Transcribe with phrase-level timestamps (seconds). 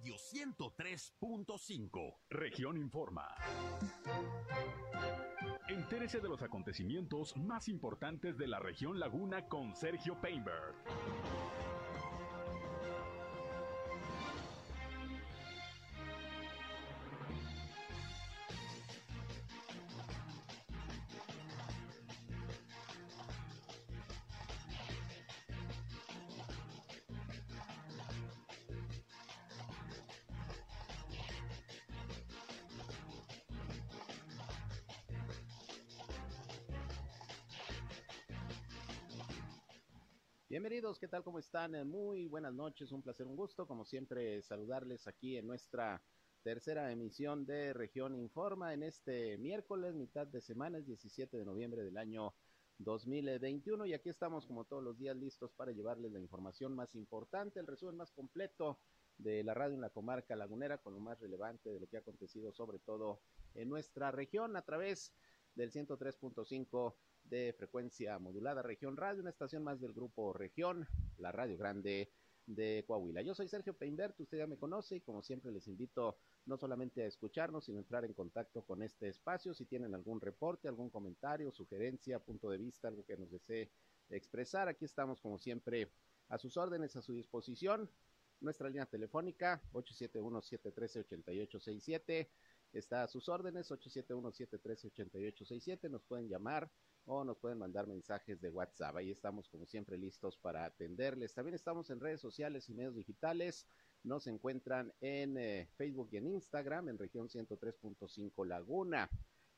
[0.00, 2.14] Radio 103.5.
[2.30, 3.28] Región Informa.
[5.68, 10.74] Entérese de los acontecimientos más importantes de la región Laguna con Sergio Painberg.
[41.10, 41.24] Tal?
[41.24, 41.74] ¿Cómo están?
[41.74, 46.00] Eh, muy buenas noches, un placer, un gusto, como siempre, saludarles aquí en nuestra
[46.44, 51.82] tercera emisión de Región Informa en este miércoles, mitad de semana, es 17 de noviembre
[51.82, 52.32] del año
[52.78, 57.58] 2021 y aquí estamos como todos los días listos para llevarles la información más importante,
[57.58, 58.78] el resumen más completo
[59.18, 62.00] de la radio en la comarca lagunera con lo más relevante de lo que ha
[62.00, 63.20] acontecido sobre todo
[63.54, 65.12] en nuestra región a través
[65.56, 66.94] del 103.5
[67.30, 72.10] de frecuencia modulada Región Radio, una estación más del grupo Región, la Radio Grande
[72.44, 73.22] de Coahuila.
[73.22, 77.04] Yo soy Sergio Peinbert, usted ya me conoce y como siempre les invito no solamente
[77.04, 79.54] a escucharnos, sino a entrar en contacto con este espacio.
[79.54, 83.70] Si tienen algún reporte, algún comentario, sugerencia, punto de vista, algo que nos desee
[84.10, 85.92] expresar, aquí estamos como siempre
[86.28, 87.88] a sus órdenes, a su disposición.
[88.40, 92.28] Nuestra línea telefónica 871-713-8867
[92.72, 95.88] está a sus órdenes, 871-713-8867.
[95.88, 96.68] Nos pueden llamar
[97.06, 98.96] o nos pueden mandar mensajes de WhatsApp.
[98.96, 101.34] Ahí estamos como siempre listos para atenderles.
[101.34, 103.66] También estamos en redes sociales y medios digitales.
[104.02, 109.10] Nos encuentran en eh, Facebook y en Instagram en región 103.5 Laguna.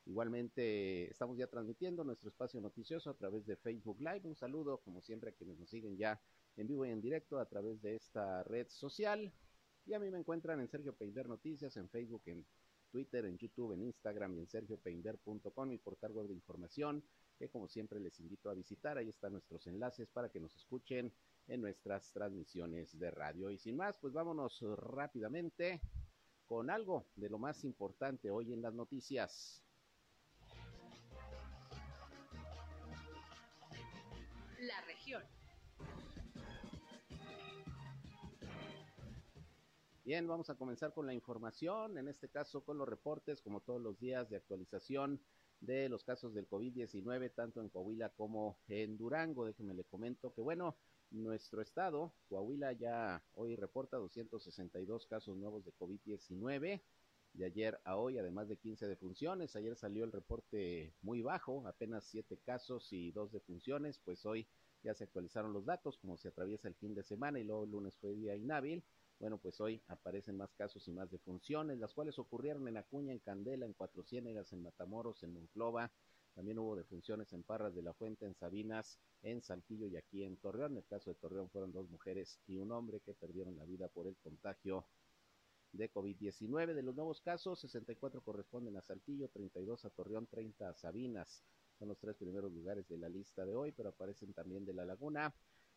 [0.04, 4.22] Igualmente estamos ya transmitiendo nuestro espacio noticioso a través de Facebook Live.
[4.24, 6.20] Un saludo como siempre a quienes nos siguen ya
[6.56, 9.32] en vivo y en directo a través de esta red social.
[9.86, 12.44] Y a mí me encuentran en Sergio Peinder Noticias, en Facebook, en
[12.90, 17.02] Twitter, en YouTube, en Instagram y en sergiopeinder.com, mi portal web de información
[17.42, 18.96] que como siempre les invito a visitar.
[18.96, 21.12] Ahí están nuestros enlaces para que nos escuchen
[21.48, 23.50] en nuestras transmisiones de radio.
[23.50, 25.80] Y sin más, pues vámonos rápidamente
[26.46, 29.60] con algo de lo más importante hoy en las noticias.
[34.60, 35.24] La región.
[40.04, 43.82] Bien, vamos a comenzar con la información, en este caso con los reportes, como todos
[43.82, 45.20] los días de actualización
[45.62, 49.46] de los casos del COVID-19, tanto en Coahuila como en Durango.
[49.46, 50.76] Déjenme le comento que, bueno,
[51.10, 56.82] nuestro estado, Coahuila, ya hoy reporta 262 casos nuevos de COVID-19
[57.34, 59.54] de ayer a hoy, además de 15 defunciones.
[59.56, 64.46] Ayer salió el reporte muy bajo, apenas 7 casos y 2 defunciones, pues hoy
[64.82, 67.70] ya se actualizaron los datos, como se atraviesa el fin de semana y luego el
[67.70, 68.82] lunes fue día inhábil.
[69.22, 73.20] Bueno, pues hoy aparecen más casos y más defunciones, las cuales ocurrieron en Acuña, en
[73.20, 75.92] Candela, en Cuatro Ciénegas, en Matamoros, en Monclova.
[76.34, 80.38] También hubo defunciones en Parras de la Fuente, en Sabinas, en Saltillo y aquí en
[80.38, 80.72] Torreón.
[80.72, 83.86] En el caso de Torreón fueron dos mujeres y un hombre que perdieron la vida
[83.86, 84.86] por el contagio
[85.70, 86.74] de COVID-19.
[86.74, 91.44] De los nuevos casos, 64 corresponden a Saltillo, 32 a Torreón, 30 a Sabinas.
[91.78, 94.84] Son los tres primeros lugares de la lista de hoy, pero aparecen también de La
[94.84, 95.32] Laguna,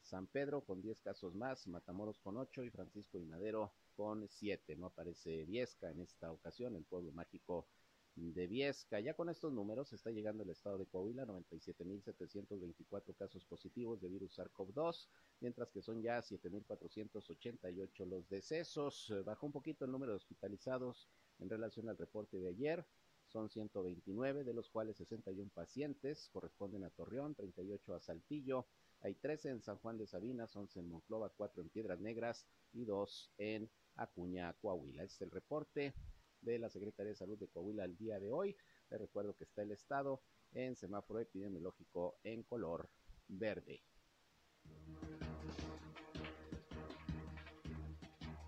[0.05, 4.75] San Pedro con 10 casos más, Matamoros con 8 y Francisco y Madero con 7.
[4.75, 7.67] No aparece Viesca en esta ocasión, el pueblo mágico
[8.15, 8.99] de Viesca.
[8.99, 14.37] Ya con estos números está llegando el estado de Coahuila, 97.724 casos positivos de virus
[14.37, 15.07] SARS-CoV-2,
[15.41, 19.11] mientras que son ya 7.488 los decesos.
[19.25, 22.85] Bajó un poquito el número de hospitalizados en relación al reporte de ayer.
[23.25, 28.67] Son 129, de los cuales 61 pacientes corresponden a Torreón, 38 a Saltillo,
[29.01, 32.85] hay 13 en San Juan de Sabinas, 11 en Monclova, 4 en Piedras Negras y
[32.85, 35.03] 2 en Acuña, Coahuila.
[35.03, 35.93] Este es el reporte
[36.41, 38.55] de la Secretaría de Salud de Coahuila al día de hoy.
[38.89, 40.21] Les recuerdo que está el estado
[40.53, 42.89] en semáforo epidemiológico en color
[43.27, 43.81] verde.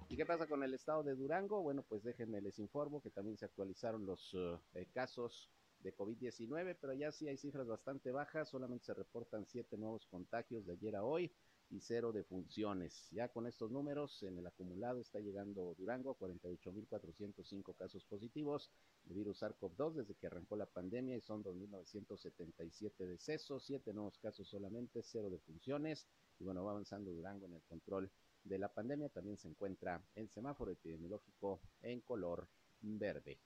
[0.10, 1.62] ¿Y qué pasa con el estado de Durango?
[1.62, 4.36] Bueno, pues déjenme les informo que también se actualizaron los
[4.74, 5.52] eh, casos
[5.88, 10.66] de COVID-19, pero ya sí hay cifras bastante bajas, solamente se reportan siete nuevos contagios
[10.66, 11.32] de ayer a hoy
[11.70, 13.08] y cero de funciones.
[13.12, 18.70] Ya con estos números, en el acumulado está llegando Durango a 48.405 casos positivos
[19.06, 24.48] de virus SARS-CoV-2 desde que arrancó la pandemia y son 2.977 decesos, siete nuevos casos
[24.50, 26.06] solamente, cero de funciones
[26.38, 28.12] y bueno, va avanzando Durango en el control
[28.44, 29.08] de la pandemia.
[29.08, 32.50] También se encuentra en semáforo epidemiológico en color
[32.82, 33.40] verde.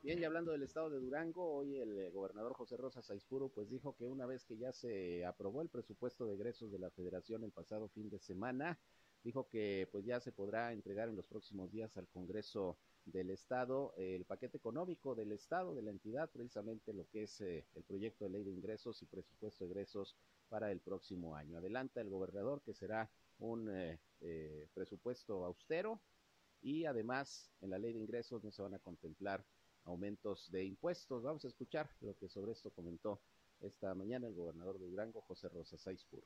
[0.00, 3.68] Bien, y hablando del estado de Durango, hoy el eh, gobernador José Rosa Saizpuro pues
[3.68, 7.42] dijo que una vez que ya se aprobó el presupuesto de egresos de la federación
[7.42, 8.78] el pasado fin de semana,
[9.24, 13.92] dijo que pues ya se podrá entregar en los próximos días al Congreso del Estado
[13.96, 18.24] el paquete económico del Estado, de la entidad, precisamente lo que es eh, el proyecto
[18.24, 20.16] de ley de ingresos y presupuesto de egresos
[20.48, 21.58] para el próximo año.
[21.58, 23.10] Adelanta el gobernador que será
[23.40, 26.00] un eh, eh, presupuesto austero
[26.62, 29.44] y además en la ley de ingresos no se van a contemplar
[29.88, 31.22] aumentos de impuestos.
[31.22, 33.20] Vamos a escuchar lo que sobre esto comentó
[33.60, 36.22] esta mañana el gobernador de Durango, José Rosa Saizpur.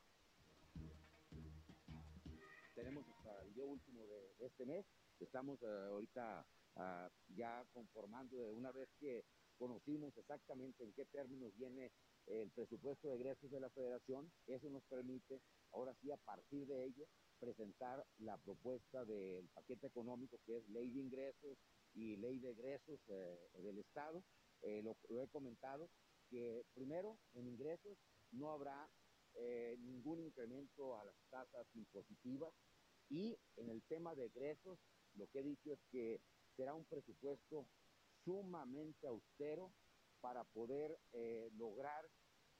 [2.74, 4.84] Tenemos hasta el día último de, este mes,
[5.20, 6.44] estamos ahorita
[6.74, 9.24] uh, ya conformando de una vez que
[9.56, 11.92] conocimos exactamente en qué términos viene
[12.26, 15.40] el presupuesto de egresos de la federación, eso nos permite
[15.72, 17.06] ahora sí a partir de ello
[17.38, 21.58] presentar la propuesta del paquete económico que es ley de ingresos
[21.94, 24.24] y ley de egresos eh, del Estado.
[24.62, 25.90] Eh, lo, he comentado
[26.30, 27.98] que primero en ingresos
[28.30, 28.88] no habrá
[29.34, 32.54] eh, ningún incremento a las tasas impositivas
[33.08, 34.78] y en el tema de egresos
[35.14, 36.20] lo que he dicho es que
[36.56, 37.66] será un presupuesto
[38.24, 39.72] sumamente austero
[40.20, 42.08] para poder eh, lograr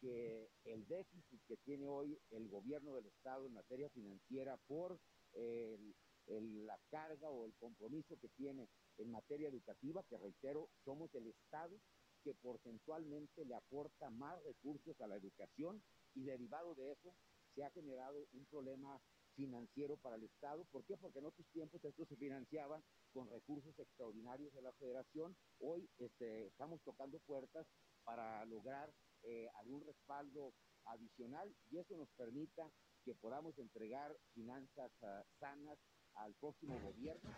[0.00, 4.98] que el déficit que tiene hoy el gobierno del Estado en materia financiera por
[5.34, 5.94] el,
[6.66, 8.68] la carga o el compromiso que tiene
[9.02, 11.76] en materia educativa, que reitero, somos el Estado
[12.24, 15.82] que porcentualmente le aporta más recursos a la educación
[16.14, 17.14] y derivado de eso
[17.54, 19.00] se ha generado un problema
[19.34, 20.64] financiero para el Estado.
[20.70, 20.96] ¿Por qué?
[20.96, 22.82] Porque en otros tiempos esto se financiaba
[23.12, 25.36] con recursos extraordinarios de la Federación.
[25.58, 27.66] Hoy este, estamos tocando puertas
[28.04, 30.52] para lograr eh, algún respaldo
[30.84, 32.70] adicional y eso nos permita
[33.04, 35.78] que podamos entregar finanzas uh, sanas
[36.14, 37.30] al próximo gobierno.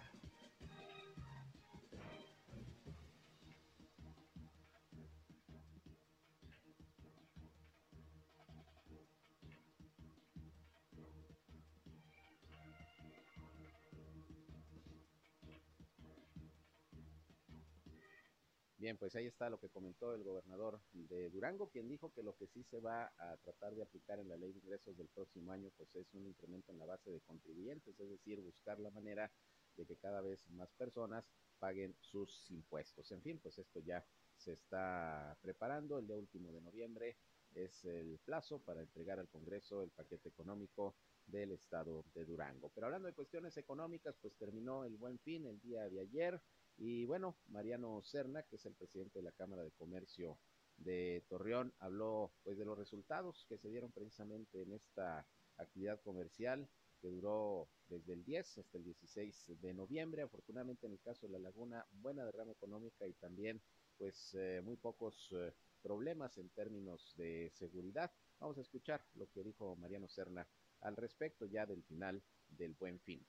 [18.85, 22.37] Bien, pues ahí está lo que comentó el gobernador de Durango, quien dijo que lo
[22.37, 25.53] que sí se va a tratar de aplicar en la ley de ingresos del próximo
[25.53, 29.33] año, pues es un incremento en la base de contribuyentes, es decir, buscar la manera
[29.79, 31.25] de que cada vez más personas
[31.59, 33.11] paguen sus impuestos.
[33.11, 34.05] En fin, pues esto ya
[34.37, 35.99] se está preparando.
[35.99, 37.17] El día último de noviembre
[37.55, 40.95] es el plazo para entregar al Congreso el paquete económico
[41.25, 42.71] del estado de Durango.
[42.75, 46.39] Pero hablando de cuestiones económicas, pues terminó el buen fin el día de ayer.
[46.77, 50.39] Y bueno, Mariano Cerna, que es el presidente de la Cámara de Comercio
[50.77, 55.27] de Torreón, habló pues de los resultados que se dieron precisamente en esta
[55.57, 56.69] actividad comercial
[57.01, 60.23] que duró desde el 10 hasta el 16 de noviembre.
[60.23, 63.63] Afortunadamente en el caso de la Laguna, buena derrama económica y también
[63.99, 68.11] pues eh, muy pocos eh, problemas en términos de seguridad.
[68.41, 70.49] Vamos a escuchar lo que dijo Mariano Cerna
[70.81, 73.25] al respecto ya del final del buen fin.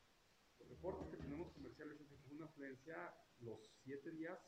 [0.69, 4.39] Reportes que tenemos comerciales es de que una afluencia los siete días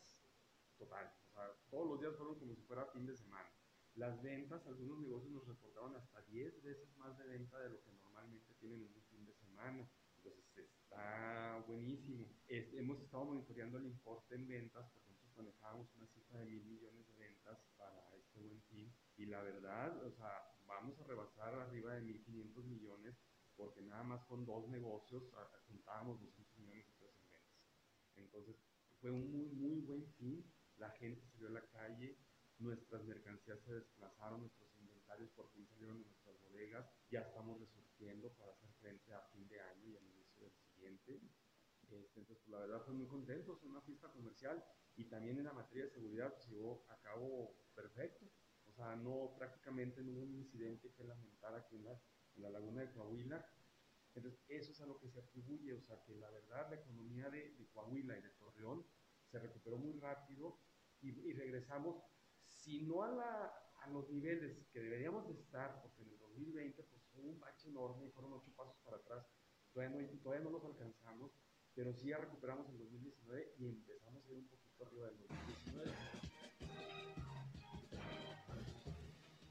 [0.78, 1.12] total.
[1.28, 3.50] O sea, todos los días fueron como si fuera fin de semana.
[3.96, 7.92] Las ventas, algunos negocios nos reportaron hasta 10 veces más de venta de lo que
[7.94, 9.90] normalmente tienen en un fin de semana.
[10.18, 12.28] Entonces está buenísimo.
[12.48, 16.66] Este, hemos estado monitoreando el importe en ventas porque nosotros manejábamos una cifra de mil
[16.66, 18.94] millones de ventas para este buen fin.
[19.18, 20.32] Y la verdad, o sea,
[20.68, 23.16] vamos a rebasar arriba de 1.500 millones
[23.58, 25.24] porque nada más con dos negocios
[25.68, 27.68] juntábamos 200 millones de pesos en ventas.
[28.16, 28.56] Entonces,
[29.02, 30.46] fue un muy, muy buen fin.
[30.78, 32.18] La gente salió a la calle,
[32.60, 38.32] nuestras mercancías se desplazaron, nuestros inventarios por fin salieron de nuestras bodegas, ya estamos resurgiendo
[38.34, 41.20] para hacer frente a fin de año y al inicio del siguiente.
[41.82, 44.64] Este, entonces, pues, la verdad, fue muy contentos, una fiesta comercial
[44.96, 48.26] y también en la materia de seguridad pues, llevó a cabo perfecto.
[48.66, 52.02] O sea, no, prácticamente no hubo un incidente que lamentar aquí en la,
[52.38, 53.46] la laguna de Coahuila.
[54.14, 57.30] Entonces, eso es a lo que se atribuye, o sea, que la verdad la economía
[57.30, 58.86] de, Coahuila y de Torreón
[59.26, 60.60] se recuperó muy rápido
[61.02, 62.02] y, y regresamos,
[62.46, 66.84] si no a, la, a, los niveles que deberíamos de estar, porque en el 2020
[66.84, 69.28] pues hubo un bache enorme y fueron ocho pasos para atrás,
[69.72, 71.32] todavía no, todavía no los alcanzamos,
[71.76, 75.92] pero sí ya recuperamos en 2019 y empezamos a ir un poquito arriba del 2019.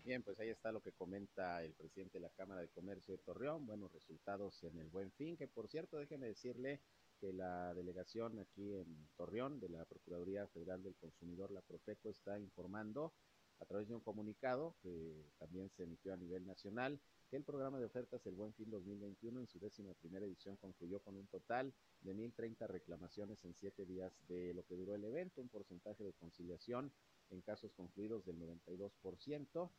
[0.07, 3.25] Bien, pues ahí está lo que comenta el presidente de la Cámara de Comercio de
[3.25, 6.81] Torreón, buenos resultados en el Buen Fin, que por cierto, déjeme decirle
[7.19, 12.39] que la delegación aquí en Torreón de la Procuraduría Federal del Consumidor, la Profeco, está
[12.39, 13.15] informando
[13.59, 17.81] a través de un comunicado que también se emitió a nivel nacional que el programa
[17.81, 21.75] de ofertas El Buen Fin 2021 en su décima primera edición concluyó con un total
[22.03, 26.13] de 1.030 reclamaciones en siete días de lo que duró el evento, un porcentaje de
[26.13, 26.93] conciliación
[27.31, 29.71] en casos concluidos del 92%.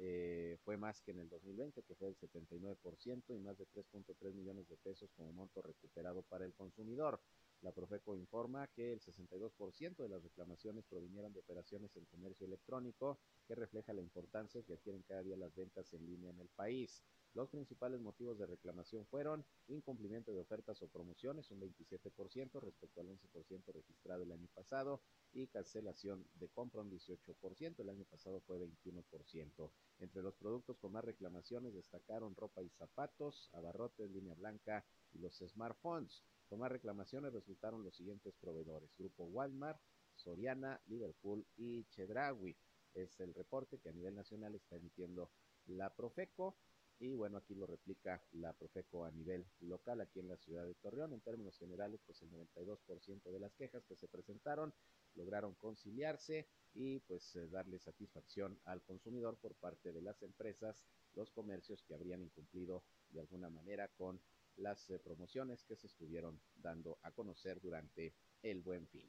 [0.00, 4.32] Eh, fue más que en el 2020, que fue el 79%, y más de 3.3
[4.32, 7.20] millones de pesos como monto recuperado para el consumidor.
[7.62, 13.18] La Profeco informa que el 62% de las reclamaciones provinieron de operaciones en comercio electrónico,
[13.48, 17.02] que refleja la importancia que adquieren cada día las ventas en línea en el país.
[17.38, 23.06] Los principales motivos de reclamación fueron incumplimiento de ofertas o promociones, un 27% respecto al
[23.06, 25.02] 11% registrado el año pasado,
[25.32, 29.70] y cancelación de compra, un 18%, el año pasado fue 21%.
[30.00, 35.38] Entre los productos con más reclamaciones destacaron ropa y zapatos, abarrotes, línea blanca y los
[35.38, 36.24] smartphones.
[36.48, 39.80] Con más reclamaciones resultaron los siguientes proveedores, Grupo Walmart,
[40.16, 42.56] Soriana, Liverpool y Chedraui.
[42.94, 45.30] Es el reporte que a nivel nacional está emitiendo
[45.66, 46.56] la Profeco
[47.00, 50.74] y bueno, aquí lo replica la Profeco a nivel local aquí en la ciudad de
[50.74, 51.12] Torreón.
[51.12, 54.74] En términos generales, pues el 92% de las quejas que se presentaron
[55.14, 61.30] lograron conciliarse y pues eh, darle satisfacción al consumidor por parte de las empresas, los
[61.30, 64.20] comercios que habrían incumplido de alguna manera con
[64.56, 69.08] las eh, promociones que se estuvieron dando a conocer durante el buen fin.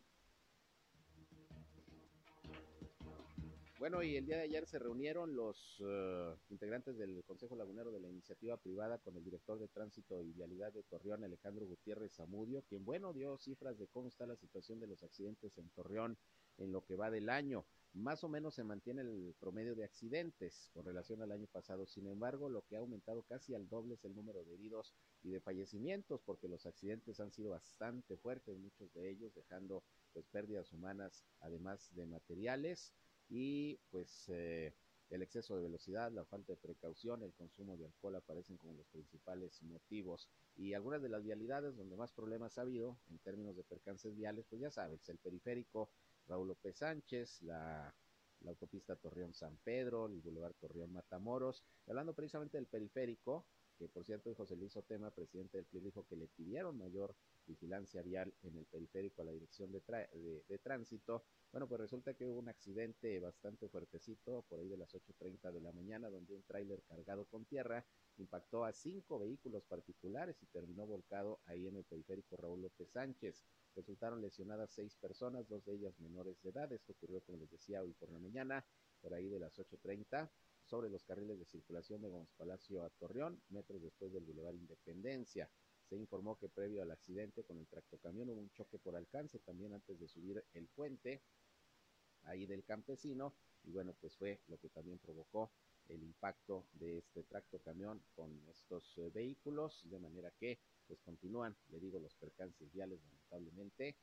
[3.79, 8.01] Bueno, y el día de ayer se reunieron los uh, integrantes del Consejo Lagunero de
[8.01, 12.61] la Iniciativa Privada con el director de Tránsito y Vialidad de Torreón, Alejandro Gutiérrez Zamudio,
[12.67, 16.17] quien, bueno, dio cifras de cómo está la situación de los accidentes en Torreón
[16.57, 17.65] en lo que va del año.
[17.93, 21.87] Más o menos se mantiene el promedio de accidentes con relación al año pasado.
[21.87, 24.93] Sin embargo, lo que ha aumentado casi al doble es el número de heridos
[25.23, 30.27] y de fallecimientos, porque los accidentes han sido bastante fuertes, muchos de ellos dejando pues
[30.27, 32.93] pérdidas humanas, además de materiales
[33.29, 34.73] y pues eh,
[35.09, 38.87] el exceso de velocidad, la falta de precaución, el consumo de alcohol aparecen como los
[38.87, 40.29] principales motivos.
[40.55, 44.45] Y algunas de las vialidades donde más problemas ha habido en términos de percances viales,
[44.47, 45.89] pues ya sabes, el periférico
[46.27, 47.93] Raúl López Sánchez, la,
[48.45, 51.63] autopista Torreón San Pedro, el Boulevard Torreón Matamoros.
[51.85, 53.45] Y hablando precisamente del periférico,
[53.79, 57.15] que por cierto José Luis Otema, presidente del PRI, dijo que le pidieron mayor
[57.47, 59.81] vigilancia vial en el periférico a la dirección de,
[60.47, 61.23] de, tránsito.
[61.51, 65.61] Bueno, pues resulta que hubo un accidente bastante fuertecito por ahí de las 8.30 de
[65.61, 67.85] la mañana, donde un tráiler cargado con tierra
[68.17, 73.45] impactó a cinco vehículos particulares y terminó volcado ahí en el periférico Raúl López Sánchez.
[73.75, 76.71] Resultaron lesionadas seis personas, dos de ellas menores de edad.
[76.73, 78.65] Esto ocurrió, como les decía, hoy por la mañana,
[78.99, 80.29] por ahí de las 8.30
[80.69, 85.49] sobre los carriles de circulación de Gómez Palacio a Torreón, metros después del Boulevard Independencia.
[85.89, 89.73] Se informó que previo al accidente con el tractocamión hubo un choque por alcance también
[89.73, 91.23] antes de subir el puente
[92.25, 93.33] ahí del campesino
[93.63, 95.51] y bueno, pues fue lo que también provocó
[95.87, 101.79] el impacto de este tractocamión con estos eh, vehículos, de manera que pues continúan, le
[101.79, 103.95] digo, los percances viales lamentablemente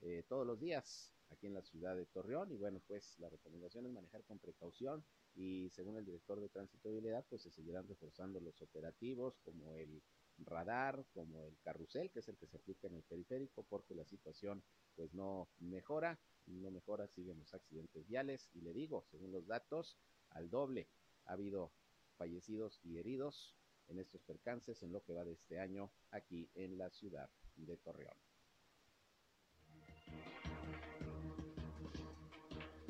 [0.00, 3.86] eh, todos los días aquí en la ciudad de Torreón y bueno, pues la recomendación
[3.86, 7.86] es manejar con precaución y según el director de tránsito y vialidad, pues se seguirán
[7.88, 10.02] reforzando los operativos como el
[10.38, 14.04] radar, como el carrusel, que es el que se aplica en el periférico, porque la
[14.04, 14.62] situación
[14.94, 19.98] pues no mejora, no mejora, siguen los accidentes viales y le digo, según los datos,
[20.30, 20.88] al doble
[21.24, 21.72] ha habido
[22.16, 23.54] fallecidos y heridos
[23.88, 27.76] en estos percances en lo que va de este año aquí en la ciudad de
[27.76, 28.25] Torreón.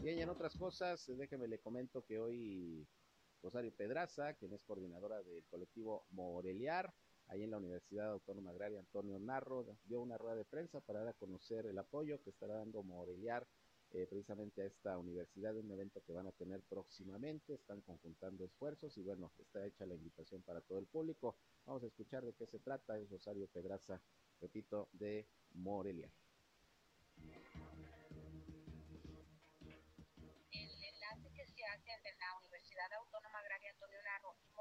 [0.06, 2.86] Y en otras cosas, déjeme le comento que hoy
[3.42, 6.94] Rosario Pedraza, quien es coordinadora del colectivo Moreliar,
[7.26, 11.08] ahí en la Universidad Autónoma Agraria Antonio Narro, dio una rueda de prensa para dar
[11.08, 13.48] a conocer el apoyo que estará dando Moreliar
[13.90, 18.96] eh, precisamente a esta universidad, un evento que van a tener próximamente, están conjuntando esfuerzos
[18.98, 21.36] y bueno, está hecha la invitación para todo el público.
[21.64, 24.00] Vamos a escuchar de qué se trata, es Rosario Pedraza,
[24.40, 26.12] repito, de Moreliar.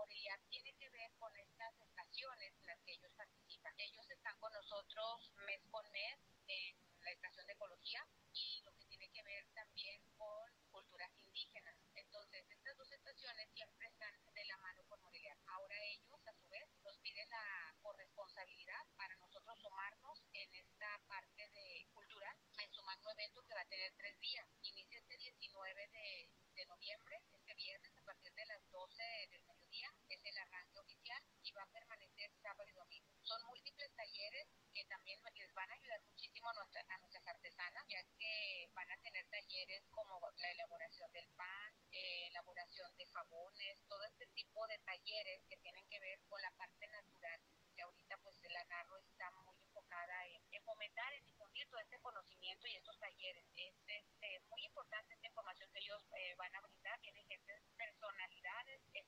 [0.05, 3.73] Tiene que ver con estas estaciones en las que ellos participan.
[3.79, 8.85] Ellos están con nosotros mes con mes en la estación de ecología y lo que
[8.85, 11.75] tiene que ver también con culturas indígenas.
[11.95, 15.35] Entonces, estas dos estaciones siempre están de la mano con Morelia.
[15.47, 21.49] Ahora ellos, a su vez, nos piden la corresponsabilidad para nosotros sumarnos en esta parte
[21.49, 24.47] de cultural en su magno evento que va a tener tres días.
[24.61, 29.91] Inicia este 19 de de noviembre, este viernes, a partir de las 12 del mediodía,
[30.07, 33.15] es el arranque oficial y va a permanecer sábado y domingo.
[33.23, 37.85] Son múltiples talleres que también les van a ayudar muchísimo a, nuestra, a nuestras artesanas,
[37.87, 43.83] ya que van a tener talleres como la elaboración del pan, eh, elaboración de jabones,
[43.87, 47.41] todo este tipo de talleres que tienen que ver con la parte natural.
[47.75, 51.99] Que ahorita pues el agarro está muy enfocada en, en fomentar, en difundir todo este
[51.99, 53.45] conocimiento y estos talleres.
[53.55, 56.99] Es este, muy importante esta información que ellos eh, van a brindar.
[57.01, 57.53] Tienen gente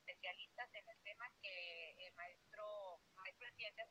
[0.07, 3.89] especialistas en el tema que el maestro, maestro Ciencias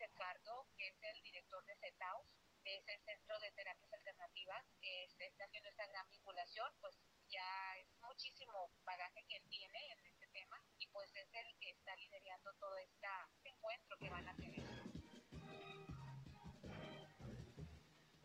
[0.77, 2.27] que es el director de CETAUS,
[2.65, 6.97] que es el Centro de Terapias Alternativas, este, está haciendo esta gran vinculación, pues
[7.29, 11.71] ya es muchísimo bagaje que él tiene en este tema y pues es el que
[11.71, 13.07] está liderando todo este
[13.45, 14.96] encuentro que van a tener.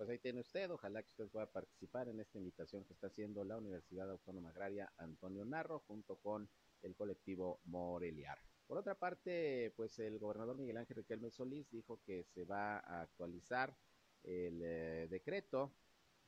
[0.01, 3.43] Pues ahí tiene usted, ojalá que usted pueda participar en esta invitación que está haciendo
[3.43, 6.49] la Universidad Autónoma Agraria Antonio Narro junto con
[6.81, 8.39] el colectivo Moreliar.
[8.65, 13.01] Por otra parte, pues el gobernador Miguel Ángel Riquelme Solís dijo que se va a
[13.01, 13.77] actualizar
[14.23, 15.71] el eh, decreto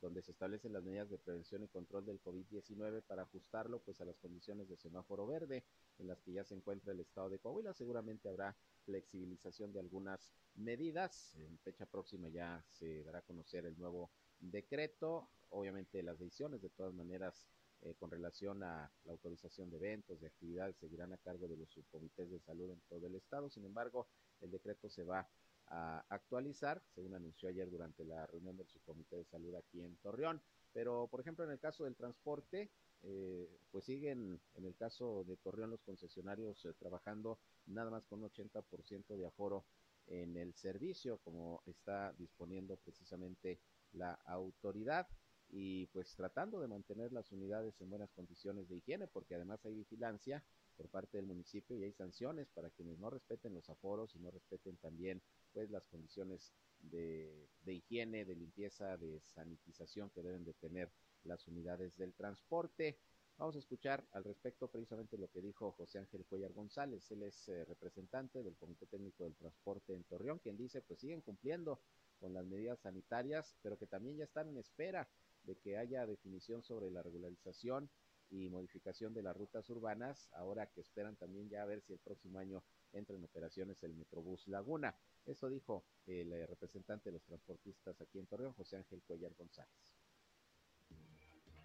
[0.04, 4.04] donde se establecen las medidas de prevención y control del COVID-19 para ajustarlo pues a
[4.04, 5.64] las condiciones de semáforo verde
[5.98, 7.72] en las que ya se encuentra el estado de Coahuila.
[7.72, 11.34] Seguramente habrá flexibilización de algunas medidas.
[11.36, 15.30] En fecha próxima ya se dará a conocer el nuevo decreto.
[15.48, 17.48] Obviamente las decisiones de todas maneras
[17.80, 21.70] eh, con relación a la autorización de eventos, de actividades, seguirán a cargo de los
[21.70, 23.48] subcomités de salud en todo el estado.
[23.48, 24.06] Sin embargo,
[24.42, 25.26] el decreto se va
[25.68, 30.42] a actualizar, según anunció ayer durante la reunión del subcomité de salud aquí en Torreón.
[30.72, 32.70] Pero, por ejemplo, en el caso del transporte,
[33.02, 38.22] eh, pues siguen en el caso de Torreón los concesionarios eh, trabajando nada más con
[38.22, 39.66] un 80% de aforo
[40.06, 43.60] en el servicio, como está disponiendo precisamente
[43.92, 45.06] la autoridad
[45.50, 49.74] y pues tratando de mantener las unidades en buenas condiciones de higiene, porque además hay
[49.74, 50.42] vigilancia
[50.76, 54.30] por parte del municipio y hay sanciones para quienes no respeten los aforos y no
[54.30, 60.54] respeten también pues las condiciones de, de higiene, de limpieza, de sanitización que deben de
[60.54, 60.90] tener
[61.24, 62.98] las unidades del transporte.
[63.36, 67.10] Vamos a escuchar al respecto precisamente lo que dijo José Ángel Cuellar González.
[67.10, 71.20] Él es eh, representante del Comité Técnico del Transporte en Torreón, quien dice pues siguen
[71.20, 71.80] cumpliendo
[72.20, 75.08] con las medidas sanitarias, pero que también ya están en espera
[75.42, 77.90] de que haya definición sobre la regularización
[78.34, 82.00] y modificación de las rutas urbanas, ahora que esperan también ya a ver si el
[82.00, 84.94] próximo año entra en operaciones el Metrobús Laguna.
[85.24, 89.72] Eso dijo el eh, representante de los transportistas aquí en Torreón, José Ángel Cuellar González.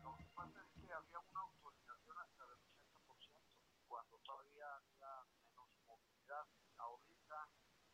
[0.04, 3.42] Lo que pasa es que había una autorización hasta del 80%,
[3.88, 6.46] cuando todavía había menos movilidad.
[6.78, 7.50] Ahorita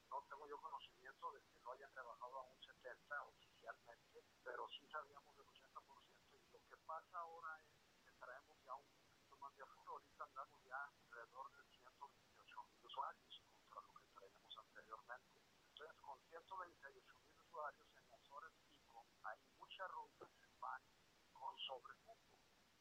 [0.09, 4.85] no tengo yo conocimiento de que lo hayan rebajado a un 70% oficialmente, pero sí
[4.91, 6.05] sabíamos del 80%.
[6.31, 9.63] Y lo que pasa ahora es que traemos ya un poquito más de
[10.23, 15.41] andamos ya alrededor de 128 mil usuarios contra lo que traíamos anteriormente.
[15.69, 20.81] Entonces, con 128 mil usuarios en las horas pico, hay muchas rutas que van
[21.33, 22.15] con sobrecupo.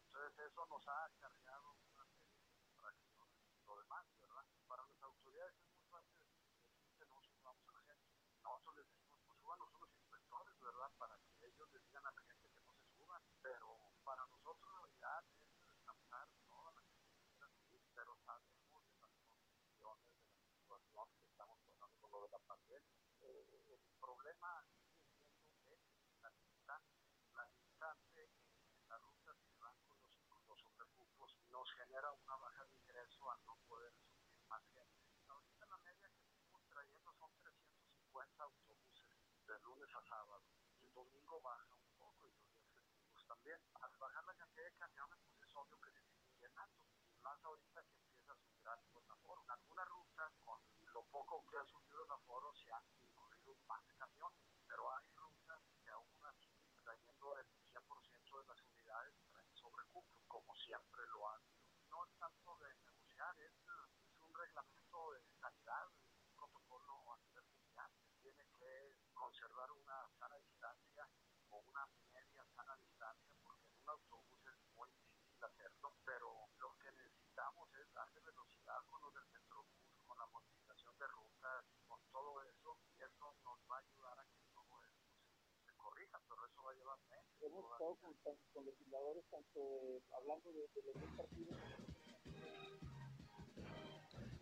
[0.06, 4.44] Entonces, eso nos ha acarreado una serie de infracciones y lo demás, ¿verdad?
[4.68, 6.54] Para las autoridades es muy fácil decir
[6.98, 8.14] que no subamos a la gente.
[8.42, 10.90] Nosotros les decimos, pues súbanos unos inspectores, ¿verdad?
[10.98, 13.22] Para que ellos les digan a la gente que no se suban.
[13.42, 18.84] Pero para nosotros la realidad es descansar toda la gente que quiera subir, pero sabemos
[18.88, 23.00] de las condiciones, de la situación que estamos pasando con lo de la pandemia.
[23.22, 27.04] Eh, el problema sigue siendo ese, la distancia.
[27.34, 30.00] La distancia en las rutas que van con
[30.48, 35.06] los, los sobrecupos nos genera una baja de ingreso al no poder subir más gente.
[35.28, 40.42] Ahorita la media que seguimos trayendo son 350 autobuses de lunes a sábado.
[40.80, 43.60] Y el domingo baja un poco y los días festivos también.
[43.80, 46.86] Al bajar la cantidad de camiones, pues es obvio que se siguen llenando.
[47.06, 49.42] Y más ahorita que empieza a subir algo el aforo.
[49.44, 50.60] En algunas rutas, con
[50.92, 54.42] lo poco que ha subido el aforo, se han incluido más camiones.
[54.66, 56.50] Pero hay rutas que aún así,
[56.82, 61.74] trayendo el 100% de las unidades, traen sobrecupo, como siempre lo han sido.
[61.90, 67.44] No es tanto de negociar, es, es un reglamento de sanidad, un protocolo a nivel
[67.44, 67.90] mundial.
[68.20, 71.08] Tiene que conservar una sana distancia
[71.50, 76.72] o una media sana distancia, porque en un autobús es muy difícil hacerlo, pero lo
[76.80, 82.00] que necesitamos es darle velocidad con lo del Metrobús, con la modificación de rutas, con
[82.10, 86.18] todo eso, y eso nos va a ayudar a que todo esto se, se corrija,
[86.28, 87.42] pero eso va a llevar meses.
[87.42, 88.14] Hemos estado con,
[88.54, 91.58] con legisladores, tanto de, hablando de, de los dos partidos,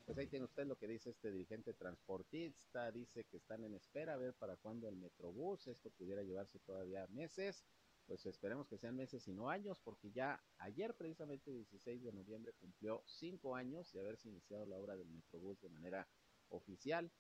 [0.07, 4.13] Pues ahí tiene usted lo que dice este dirigente transportista, dice que están en espera
[4.13, 7.65] a ver para cuándo el Metrobús, esto pudiera llevarse todavía meses,
[8.07, 12.53] pues esperemos que sean meses y no años, porque ya ayer precisamente 16 de noviembre
[12.55, 16.09] cumplió cinco años de haberse iniciado la obra del Metrobús de manera
[16.49, 17.11] oficial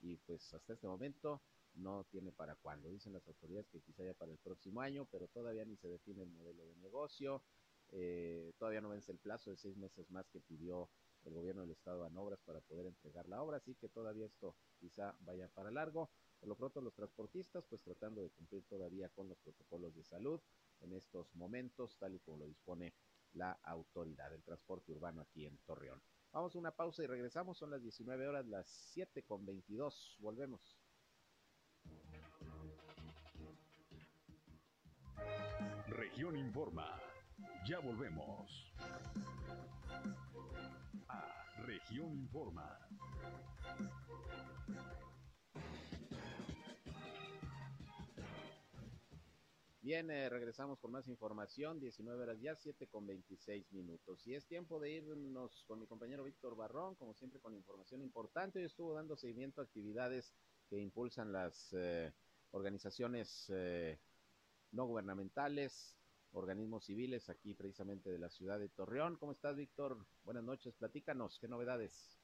[0.00, 1.42] y pues hasta este momento
[1.74, 2.88] no tiene para cuándo.
[2.88, 6.22] Dicen las autoridades que quizá ya para el próximo año, pero todavía ni se define
[6.22, 7.42] el modelo de negocio,
[7.90, 10.90] eh, todavía no vence el plazo de seis meses más que pidió
[11.24, 14.56] el gobierno del estado a obras para poder entregar la obra, así que todavía esto
[14.78, 16.10] quizá vaya para largo.
[16.38, 20.40] Por lo pronto los transportistas pues tratando de cumplir todavía con los protocolos de salud
[20.80, 22.94] en estos momentos, tal y como lo dispone
[23.32, 26.00] la autoridad del transporte urbano aquí en Torreón.
[26.32, 27.58] Vamos a una pausa y regresamos.
[27.58, 30.16] Son las 19 horas, las 7 con 22.
[30.20, 30.78] Volvemos.
[35.88, 37.00] Región Informa.
[37.66, 38.72] Ya volvemos.
[41.08, 42.78] A Región Informa.
[49.88, 54.26] Bien, regresamos con más información, 19 horas ya, 7 con 26 minutos.
[54.26, 58.58] Y es tiempo de irnos con mi compañero Víctor Barrón, como siempre con información importante.
[58.58, 60.34] Hoy estuvo dando seguimiento a actividades
[60.68, 62.12] que impulsan las eh,
[62.50, 63.98] organizaciones eh,
[64.72, 65.96] no gubernamentales,
[66.32, 69.16] organismos civiles aquí precisamente de la ciudad de Torreón.
[69.16, 70.06] ¿Cómo estás, Víctor?
[70.22, 72.20] Buenas noches, platícanos, ¿qué novedades?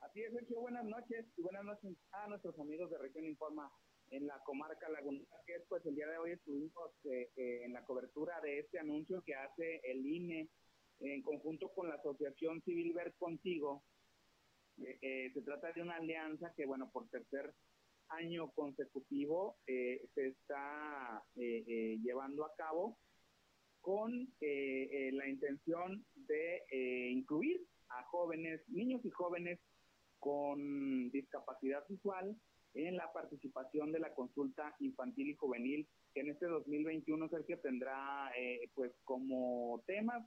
[0.00, 3.72] Así es, Sergio, buenas noches y buenas noches a nuestros amigos de Región Informa
[4.10, 7.84] en la comarca lagunera, que pues el día de hoy estuvimos eh, eh, en la
[7.84, 10.48] cobertura de este anuncio que hace el INE
[11.00, 13.82] en conjunto con la Asociación Civil Ver Contigo.
[14.78, 17.54] Eh, se trata de una alianza que, bueno, por tercer
[18.08, 22.96] año consecutivo se está llevando a cabo
[23.80, 26.62] con la intención de
[27.10, 29.58] incluir a jóvenes, niños y jóvenes
[30.20, 32.36] con discapacidad visual
[32.76, 38.30] en la participación de la consulta infantil y juvenil, que en este 2021, Sergio, tendrá
[38.36, 40.24] eh, pues como temas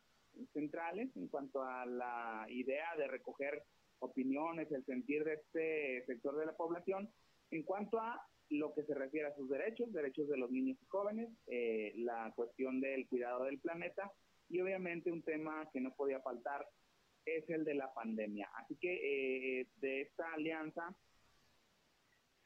[0.53, 3.63] centrales en cuanto a la idea de recoger
[3.99, 7.09] opiniones, el sentir de este sector de la población,
[7.51, 10.85] en cuanto a lo que se refiere a sus derechos, derechos de los niños y
[10.85, 14.11] jóvenes, eh, la cuestión del cuidado del planeta
[14.49, 16.65] y obviamente un tema que no podía faltar
[17.25, 18.49] es el de la pandemia.
[18.55, 20.95] Así que eh, de esta alianza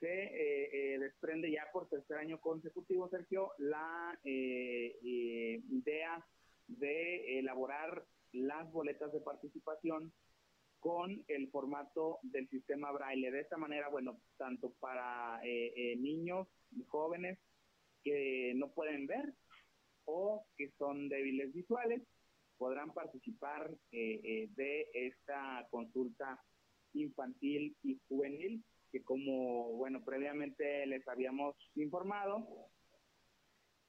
[0.03, 6.21] se eh, eh, desprende ya por tercer año consecutivo, Sergio, la eh, idea
[6.67, 10.11] de elaborar las boletas de participación
[10.81, 13.31] con el formato del sistema braille.
[13.31, 15.39] De esta manera, bueno, tanto para
[15.97, 17.39] niños y jóvenes
[18.03, 19.33] que no pueden ver
[20.03, 22.01] o que son débiles visuales,
[22.57, 26.43] podrán participar de esta consulta
[26.93, 28.61] infantil y juvenil
[28.93, 32.47] que como, bueno, previamente les habíamos informado,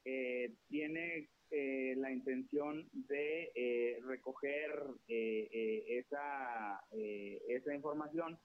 [0.06, 4.70] eh, tiene eh, la intención de eh, recoger
[5.06, 8.38] esa, esa información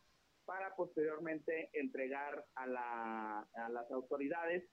[0.44, 4.66] para posteriormente entregar a, la, a las autoridades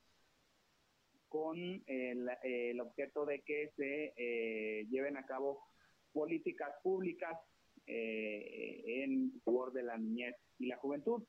[1.29, 5.63] con el, el, objeto de que se lleven a cabo
[6.13, 7.39] políticas públicas
[7.87, 11.23] en favor de la niñez y la juventud.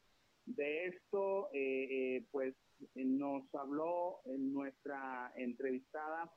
[0.47, 2.55] De esto, eh, eh, pues
[2.95, 6.31] nos habló en nuestra entrevistada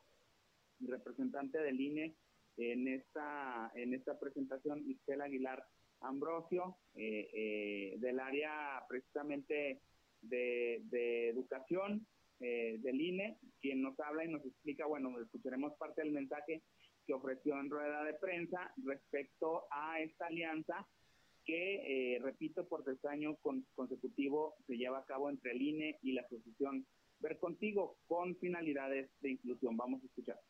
[0.80, 2.16] representante del INE
[2.56, 5.64] en esta en esta presentación Isabel Aguilar
[6.00, 9.80] Ambrosio eh, del área precisamente
[10.22, 12.04] de, educación
[12.38, 16.62] del INE quien nos habla y nos explica bueno escucharemos parte del mensaje
[17.06, 20.88] que ofreció en rueda de prensa respecto a esta alianza
[21.50, 23.36] que, eh, repito, por tercer año
[23.74, 26.86] consecutivo se lleva a cabo entre el INE y la Asociación
[27.18, 29.76] Ver Contigo con finalidades de inclusión.
[29.76, 30.40] Vamos a escuchar.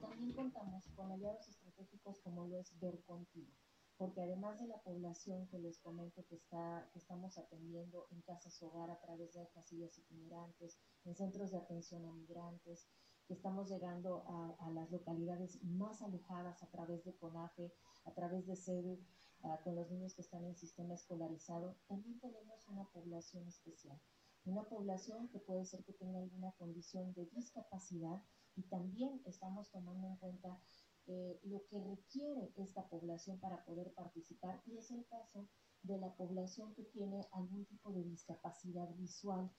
[0.00, 3.52] También contamos con aliados estratégicos como lo es Ver Contigo,
[3.96, 8.60] porque además de la población que les comento que, está, que estamos atendiendo en casas
[8.64, 12.88] hogar a través de casillas itinerantes, en centros de atención a migrantes,
[13.28, 17.72] que estamos llegando a, a las localidades más alejadas a través de CONAFE,
[18.04, 19.29] a través de SEDE, Ah,
[19.64, 23.98] con los niños que están en sistema escolarizado, también tenemos una población especial,
[24.44, 28.22] una población que puede ser que tenga alguna condición de discapacidad
[28.56, 30.60] y también estamos tomando en cuenta
[31.06, 35.48] eh, lo que requiere esta población para poder participar y es el caso
[35.82, 39.50] de la población que tiene algún tipo de discapacidad visual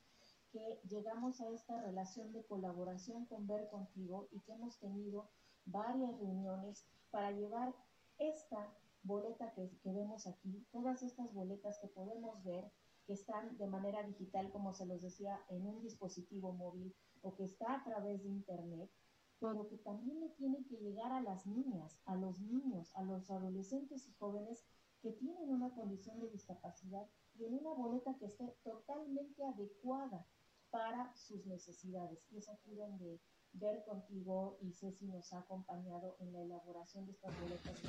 [0.51, 5.29] que llegamos a esta relación de colaboración con Ver Contigo y que hemos tenido
[5.65, 7.73] varias reuniones para llevar
[8.17, 8.71] esta
[9.03, 12.71] boleta que, vemos aquí, todas estas boletas que podemos ver,
[13.05, 17.45] que están de manera digital, como se los decía, en un dispositivo móvil o que
[17.45, 18.91] está a través de Internet,
[19.39, 23.29] pero que también le tiene que llegar a las niñas, a los niños, a los
[23.31, 24.63] adolescentes y jóvenes
[25.01, 30.27] que tienen una condición de discapacidad y en una boleta que esté totalmente adecuada
[30.69, 32.27] para sus necesidades.
[32.31, 33.19] Y es aquí donde
[33.53, 37.81] ver contigo y Ceci nos ha acompañado en la elaboración de estas boletas.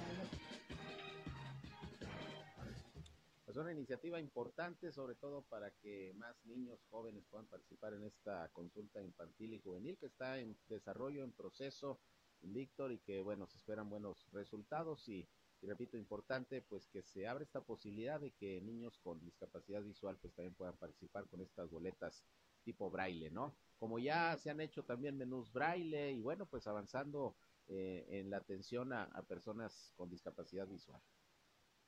[3.46, 8.48] Es una iniciativa importante, sobre todo para que más niños jóvenes puedan participar en esta
[8.48, 12.00] consulta infantil y juvenil que está en desarrollo, en proceso,
[12.40, 15.28] Víctor, y que, bueno, se esperan buenos resultados y
[15.62, 20.18] y repito, importante pues que se abra esta posibilidad de que niños con discapacidad visual
[20.20, 22.24] pues también puedan participar con estas boletas
[22.64, 23.56] tipo braille, ¿no?
[23.82, 27.34] Como ya se han hecho también menús braille y bueno, pues avanzando
[27.66, 31.02] eh, en la atención a, personas con discapacidad visual.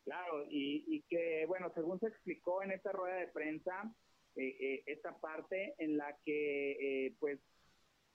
[0.02, 3.94] Claro, y, y, que bueno, según se explicó en esta rueda de prensa,
[4.34, 6.72] eh, eh, esta parte en la que
[7.06, 7.38] eh, pues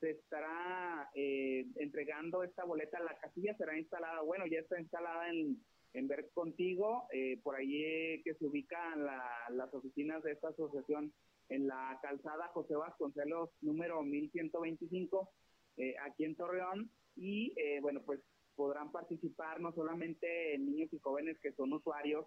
[0.02, 5.58] se estará eh, entregando esta boleta, la casilla será instalada, bueno, ya está instalada en,
[5.94, 7.08] en Ver Contigo,
[7.44, 11.14] por ahí que se ubican la, las oficinas de esta asociación
[11.50, 15.30] en la calzada José Vasconcelos número 1125,
[15.78, 18.22] eh, aquí en Torreón, y eh, bueno, pues
[18.56, 22.26] podrán participar no solamente niños y jóvenes que son usuarios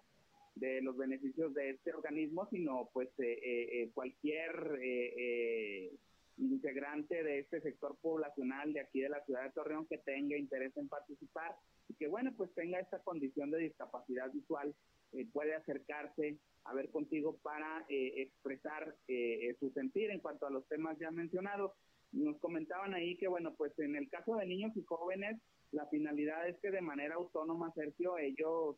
[0.55, 5.91] de los beneficios de este organismo, sino pues eh, eh, cualquier eh,
[6.37, 10.75] integrante de este sector poblacional de aquí de la ciudad de Torreón que tenga interés
[10.77, 11.55] en participar
[11.87, 14.73] y que bueno pues tenga esta condición de discapacidad visual
[15.13, 20.49] eh, puede acercarse a ver contigo para eh, expresar eh, su sentir en cuanto a
[20.49, 21.71] los temas ya mencionados.
[22.11, 26.47] Nos comentaban ahí que bueno pues en el caso de niños y jóvenes la finalidad
[26.47, 28.77] es que de manera autónoma Sergio ellos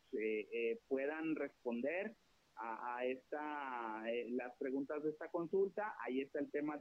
[0.88, 2.16] puedan responder
[2.56, 5.94] a, a esta las preguntas de esta consulta.
[6.06, 6.78] Ahí está el tema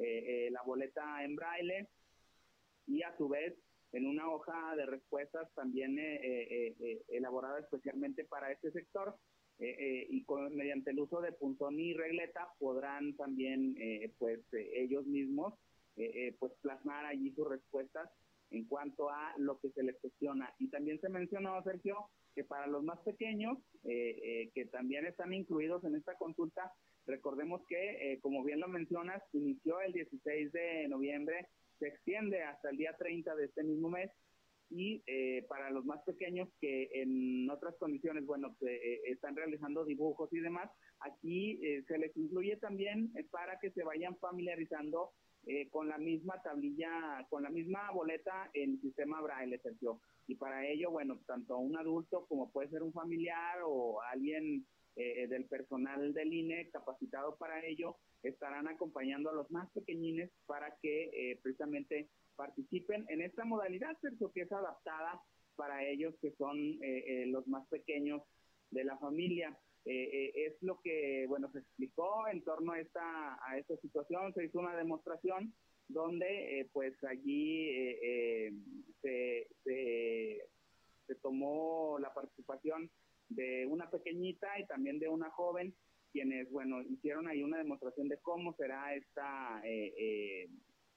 [0.00, 1.88] eh, eh, la boleta en braille.
[2.86, 3.54] Y a su vez
[3.92, 9.16] en una hoja de respuestas también eh, elaborada especialmente para este sector
[9.58, 13.74] y con, mediante el uso de punzón y regleta podrán también
[14.16, 15.52] pues ellos mismos
[16.38, 18.10] pues plasmar allí sus respuestas
[18.50, 20.52] en cuanto a lo que se les cuestiona.
[20.58, 25.32] Y también se mencionó, Sergio, que para los más pequeños, eh, eh, que también están
[25.32, 26.72] incluidos en esta consulta,
[27.06, 31.48] recordemos que, eh, como bien lo mencionas, inició el 16 de noviembre,
[31.80, 34.12] se extiende hasta el día 30 de este mismo mes,
[34.70, 40.32] y eh, para los más pequeños que en otras condiciones, bueno, eh, están realizando dibujos
[40.32, 45.10] y demás, aquí eh, se les incluye también para que se vayan familiarizando
[45.70, 49.98] con la misma tablilla, con la misma boleta en sistema braille, Sergio.
[50.26, 54.66] Y para ello, bueno, tanto un adulto como puede ser un familiar o alguien
[55.28, 61.38] del personal del INE capacitado para ello, estarán acompañando a los más pequeñines para que
[61.42, 65.20] precisamente participen en esta modalidad, Sergio, que es adaptada
[65.56, 68.22] para ellos que son eh, eh, los más pequeños
[68.70, 69.54] de la familia.
[69.84, 74.46] Eh, es lo que, bueno, se explicó en torno a esta, a esta situación, se
[74.46, 75.52] hizo una demostración
[75.88, 77.68] donde, pues allí
[79.02, 80.48] se, se,
[81.06, 82.90] se tomó la participación
[83.30, 85.74] de una pequeñita y también de una joven,
[86.12, 90.50] quienes, bueno, hicieron ahí una demostración de cómo será esta eh, eh,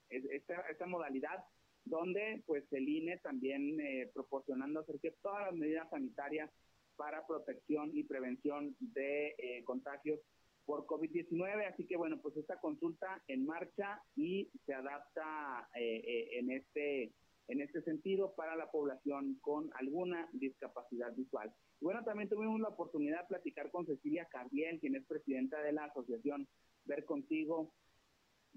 [0.10, 1.44] esta, esta modalidad
[1.86, 6.50] donde pues el INE también eh, proporcionando que todas las medidas sanitarias
[6.96, 10.20] para protección y prevención de eh, contagios
[10.66, 11.68] por COVID-19.
[11.72, 17.12] Así que bueno, pues esta consulta en marcha y se adapta eh, eh, en este
[17.50, 21.54] en este sentido para la población con alguna discapacidad visual.
[21.84, 25.84] Bueno, también tuvimos la oportunidad de platicar con Cecilia Cardiel, quien es presidenta de la
[25.84, 26.48] asociación
[26.86, 27.74] Ver Contigo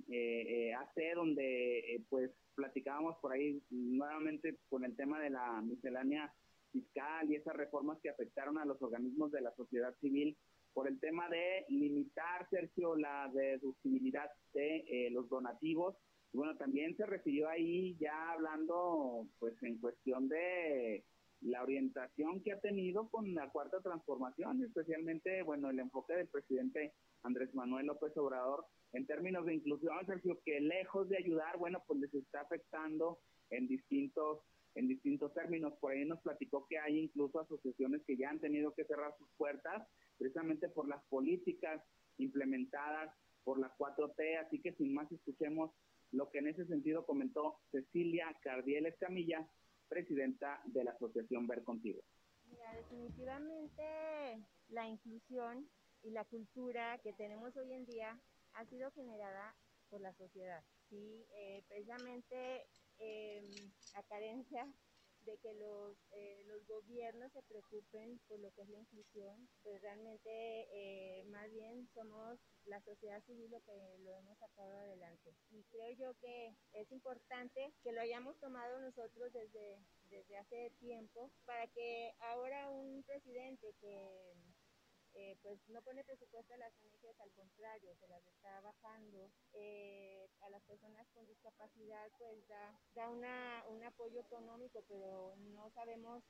[0.09, 6.33] eh, eh, donde eh, pues platicábamos por ahí nuevamente con el tema de la miscelánea
[6.71, 10.37] fiscal y esas reformas que afectaron a los organismos de la sociedad civil
[10.73, 15.97] por el tema de limitar, Sergio, la deducibilidad de eh, los donativos.
[16.33, 21.03] Y bueno, también se refirió ahí ya hablando pues en cuestión de
[21.41, 26.95] la orientación que ha tenido con la cuarta transformación, especialmente, bueno, el enfoque del presidente
[27.23, 32.01] Andrés Manuel López Obrador en términos de inclusión, Sergio, que lejos de ayudar, bueno, pues
[32.01, 33.19] les está afectando
[33.51, 34.41] en distintos
[34.77, 35.73] en distintos términos.
[35.81, 39.29] Por ahí nos platicó que hay incluso asociaciones que ya han tenido que cerrar sus
[39.37, 41.83] puertas precisamente por las políticas
[42.19, 45.71] implementadas por la 4T, así que sin más escuchemos
[46.13, 49.47] lo que en ese sentido comentó Cecilia Cardiel Escamilla,
[49.89, 52.03] presidenta de la Asociación Ver Contigo.
[52.77, 53.83] Definitivamente
[54.69, 55.69] la inclusión
[56.03, 58.19] y la cultura que tenemos hoy en día
[58.55, 59.55] ha sido generada
[59.89, 60.63] por la sociedad.
[60.89, 62.67] Sí, eh, precisamente
[62.99, 63.43] eh,
[63.95, 64.67] la carencia
[65.27, 69.83] de que los, eh, los gobiernos se preocupen por lo que es la inclusión, pues
[69.83, 75.35] realmente eh, más bien somos la sociedad civil lo que lo hemos sacado adelante.
[75.51, 81.31] Y creo yo que es importante que lo hayamos tomado nosotros desde, desde hace tiempo
[81.45, 84.35] para que ahora un presidente que
[85.17, 89.31] eh, pues no pone presupuesto a las ONGs, al contrario, se las está bajando.
[89.55, 95.71] Eh, a las personas con discapacidad pues da, da una, un apoyo económico, pero no
[95.71, 96.23] sabemos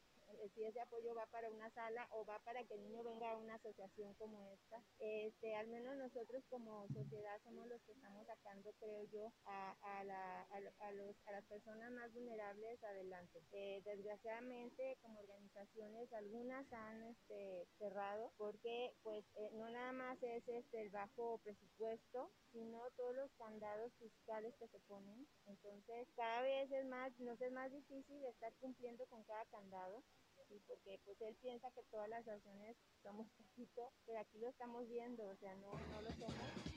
[0.55, 3.37] si ese apoyo va para una sala o va para que el niño venga a
[3.37, 4.83] una asociación como esta.
[4.99, 10.05] Este, al menos nosotros como sociedad somos los que estamos sacando, creo yo, a, a,
[10.05, 13.43] la, a, los, a las personas más vulnerables adelante.
[13.53, 20.47] Eh, desgraciadamente, como organizaciones, algunas han este, cerrado porque pues eh, no nada más es
[20.49, 25.27] este el bajo presupuesto, sino todos los candados fiscales que se ponen.
[25.47, 30.03] Entonces, cada vez es más, nos es más difícil estar cumpliendo con cada candado
[30.49, 35.27] porque pues él piensa que todas las acciones somos poquito, pero aquí lo estamos viendo,
[35.27, 36.77] o sea, no, no lo somos.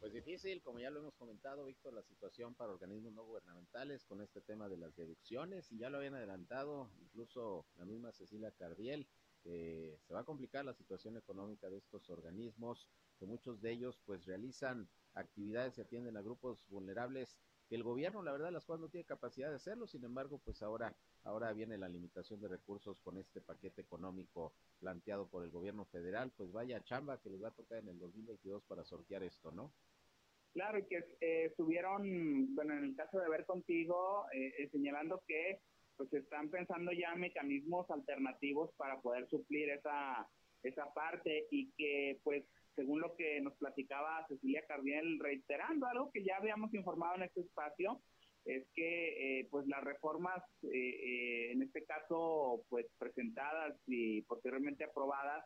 [0.00, 4.20] Pues difícil, como ya lo hemos comentado, Víctor, la situación para organismos no gubernamentales con
[4.20, 9.06] este tema de las deducciones, y ya lo habían adelantado, incluso la misma Cecilia Cardiel,
[9.44, 14.00] que se va a complicar la situación económica de estos organismos, que muchos de ellos
[14.04, 17.38] pues realizan actividades y atienden a grupos vulnerables
[17.74, 20.94] el gobierno, la verdad, las cuales no tiene capacidad de hacerlo, sin embargo, pues ahora,
[21.24, 26.32] ahora viene la limitación de recursos con este paquete económico planteado por el gobierno federal,
[26.36, 29.72] pues vaya chamba que les va a tocar en el 2022 para sortear esto, ¿no?
[30.52, 35.60] Claro, y que eh, bueno, en el caso de ver contigo, eh, eh, señalando que
[35.96, 40.28] pues están pensando ya mecanismos alternativos para poder suplir esa,
[40.62, 46.24] esa parte y que pues según lo que nos platicaba Cecilia Cardiel, reiterando algo que
[46.24, 48.00] ya habíamos informado en este espacio,
[48.44, 54.84] es que eh, pues las reformas, eh, eh, en este caso, pues presentadas y posteriormente
[54.84, 55.44] aprobadas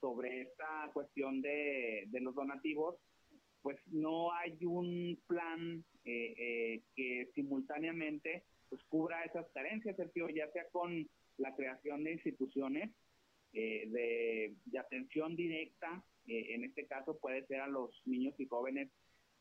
[0.00, 2.96] sobre esta cuestión de, de, los donativos,
[3.60, 11.06] pues no hay un plan que simultáneamente pues cubra esas carencias, Sergio, ya sea con
[11.36, 12.90] la creación de instituciones
[13.52, 18.90] eh, de, atención directa, eh, en este caso puede ser a los niños y jóvenes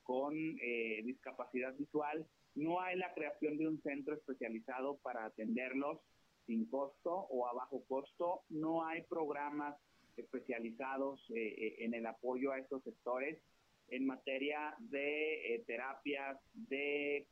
[0.03, 2.25] con eh, discapacidad visual.
[2.55, 5.99] No hay la creación de un centro especializado para atenderlos
[6.47, 8.41] sin costo o a bajo costo.
[8.49, 9.77] No hay programas
[10.17, 13.39] especializados en el apoyo a estos sectores
[13.87, 17.25] en materia de terapias, de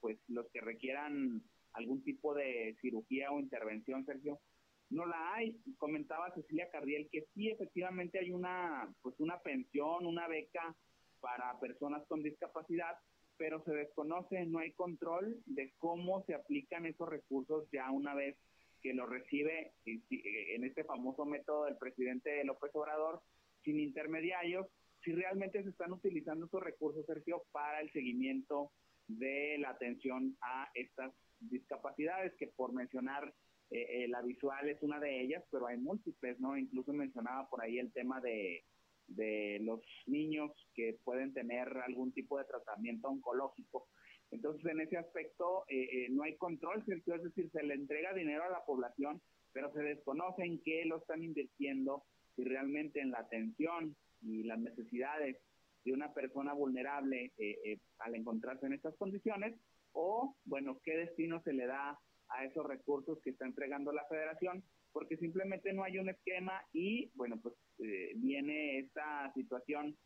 [0.00, 1.40] pues los que requieran
[1.74, 4.40] algún tipo de cirugía o intervención, Sergio,
[4.90, 5.56] no la hay.
[5.78, 10.76] Comentaba Cecilia Cardiel que sí, efectivamente hay una, pues una pensión, una beca
[11.20, 12.96] para personas con discapacidad,
[13.36, 18.36] pero se desconoce, no hay control de cómo se aplican esos recursos ya una vez
[18.82, 23.22] que lo recibe en este famoso método del presidente López Obrador,
[23.62, 24.66] sin intermediarios,
[25.04, 28.72] si realmente se están utilizando esos recursos, Sergio, para el seguimiento
[29.06, 33.32] de la atención a estas discapacidades, que por mencionar
[33.70, 36.56] eh, eh, la visual es una de ellas, pero hay múltiples, ¿no?
[36.58, 38.64] Incluso mencionaba por ahí el tema de,
[39.06, 43.86] de los niños que pueden tener algún tipo de tratamiento oncológico.
[44.32, 47.14] Entonces, en ese aspecto, eh, no hay control, ¿cierto?
[47.14, 49.20] Es decir, se le entrega dinero a la población,
[49.52, 52.04] pero se desconoce en qué lo están invirtiendo,
[52.34, 55.36] si realmente en la atención y las necesidades
[55.84, 57.32] de una persona vulnerable
[57.98, 59.54] al encontrarse en estas condiciones,
[59.92, 61.98] o, bueno, qué destino se le da
[62.30, 67.10] a esos recursos que está entregando la federación, porque simplemente no hay un esquema y,
[67.14, 69.96] bueno, pues eh, viene esta situación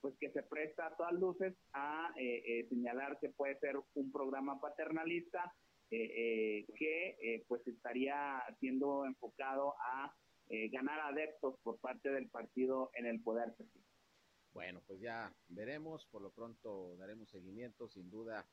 [0.00, 4.12] pues que se presta a todas luces a eh, eh, señalar que puede ser un
[4.12, 5.52] programa paternalista
[5.88, 10.12] que pues estaría siendo enfocado a
[10.72, 13.54] ganar adeptos por parte del partido en el poder.
[14.52, 18.44] Bueno, pues ya veremos, por lo pronto daremos seguimiento, sin duda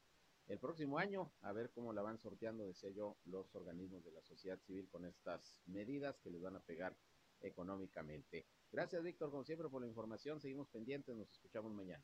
[0.47, 4.21] el próximo año, a ver cómo la van sorteando, decía yo, los organismos de la
[4.21, 6.95] sociedad civil con estas medidas que les van a pegar
[7.41, 8.45] económicamente.
[8.71, 10.41] Gracias, Víctor, como siempre, por la información.
[10.41, 12.03] Seguimos pendientes, nos escuchamos mañana.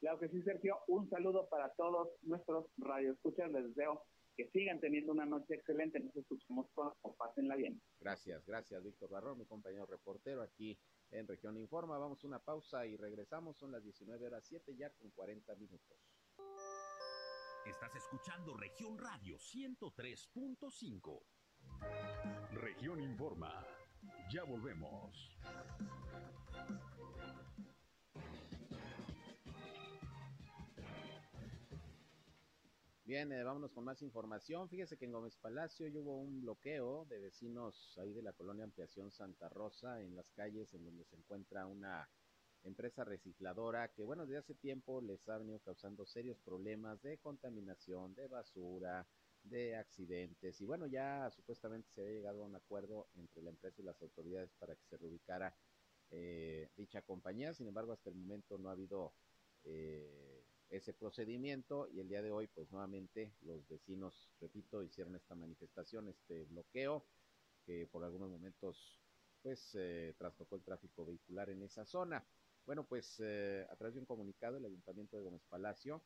[0.00, 0.78] Claro que sí, Sergio.
[0.86, 3.50] Un saludo para todos nuestros radioescuchas.
[3.50, 4.04] Les deseo
[4.36, 5.98] que sigan teniendo una noche excelente.
[5.98, 7.80] Nos escuchamos o pásenla bien.
[7.98, 10.78] Gracias, gracias, Víctor Barrón, mi compañero reportero aquí
[11.10, 11.98] en Región Informa.
[11.98, 13.58] Vamos a una pausa y regresamos.
[13.58, 15.98] Son las 19 horas 7 ya con 40 minutos.
[17.68, 21.22] Estás escuchando región radio 103.5.
[22.52, 23.62] Región Informa.
[24.32, 25.38] Ya volvemos.
[33.04, 34.70] Bien, eh, vámonos con más información.
[34.70, 39.10] Fíjese que en Gómez Palacio hubo un bloqueo de vecinos ahí de la colonia Ampliación
[39.10, 42.08] Santa Rosa en las calles en donde se encuentra una
[42.64, 48.14] empresa recicladora que, bueno, desde hace tiempo les ha venido causando serios problemas de contaminación,
[48.14, 49.06] de basura,
[49.42, 50.60] de accidentes.
[50.60, 54.00] Y bueno, ya supuestamente se había llegado a un acuerdo entre la empresa y las
[54.02, 55.54] autoridades para que se reubicara
[56.10, 57.54] eh, dicha compañía.
[57.54, 59.12] Sin embargo, hasta el momento no ha habido
[59.64, 65.34] eh, ese procedimiento y el día de hoy pues nuevamente los vecinos, repito, hicieron esta
[65.34, 67.06] manifestación, este bloqueo
[67.64, 69.00] que por algunos momentos
[69.42, 72.24] pues eh, trastocó el tráfico vehicular en esa zona.
[72.68, 76.02] Bueno, pues eh, a través de un comunicado el Ayuntamiento de Gómez Palacio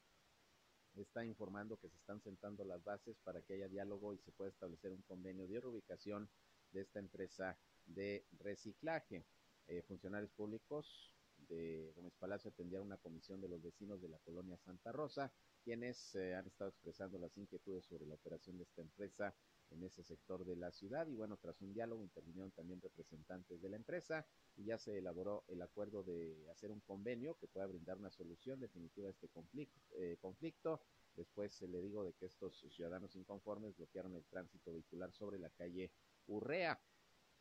[0.95, 4.51] está informando que se están sentando las bases para que haya diálogo y se pueda
[4.51, 6.31] establecer un convenio de reubicación
[6.71, 9.27] de esta empresa de reciclaje.
[9.67, 11.13] Eh, funcionarios públicos
[11.49, 15.33] de Gómez Palacio atendieron una comisión de los vecinos de la colonia Santa Rosa,
[15.65, 19.35] quienes eh, han estado expresando las inquietudes sobre la operación de esta empresa
[19.73, 21.07] en ese sector de la ciudad.
[21.09, 25.45] Y bueno, tras un diálogo intervinieron también representantes de la empresa y ya se elaboró
[25.49, 29.81] el acuerdo de hacer un convenio que pueda brindar una solución definitiva a este conflicto.
[29.93, 30.83] Eh, conflicto.
[31.15, 35.51] Después se le digo de que estos ciudadanos inconformes bloquearon el tránsito vehicular sobre la
[35.51, 35.93] calle
[36.27, 36.81] Urrea.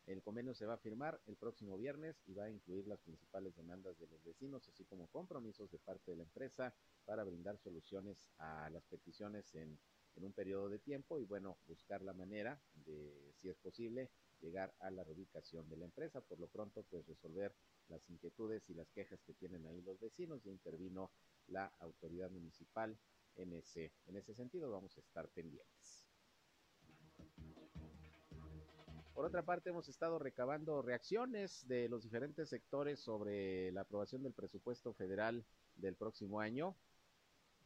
[0.06, 3.54] El convenio se va a firmar el próximo viernes y va a incluir las principales
[3.54, 6.74] demandas de los vecinos, así como compromisos de parte de la empresa
[7.04, 9.78] para brindar soluciones a las peticiones en,
[10.16, 14.10] en un periodo de tiempo y bueno, buscar la manera de, si es posible,
[14.40, 16.20] llegar a la reubicación de la empresa.
[16.20, 17.54] Por lo pronto, pues resolver
[17.88, 20.44] las inquietudes y las quejas que tienen ahí los vecinos.
[20.44, 21.10] y intervino
[21.48, 22.98] la autoridad municipal
[23.36, 23.92] MC.
[24.06, 26.06] En ese sentido, vamos a estar pendientes.
[29.14, 34.32] Por otra parte, hemos estado recabando reacciones de los diferentes sectores sobre la aprobación del
[34.32, 35.44] presupuesto federal
[35.76, 36.74] del próximo año.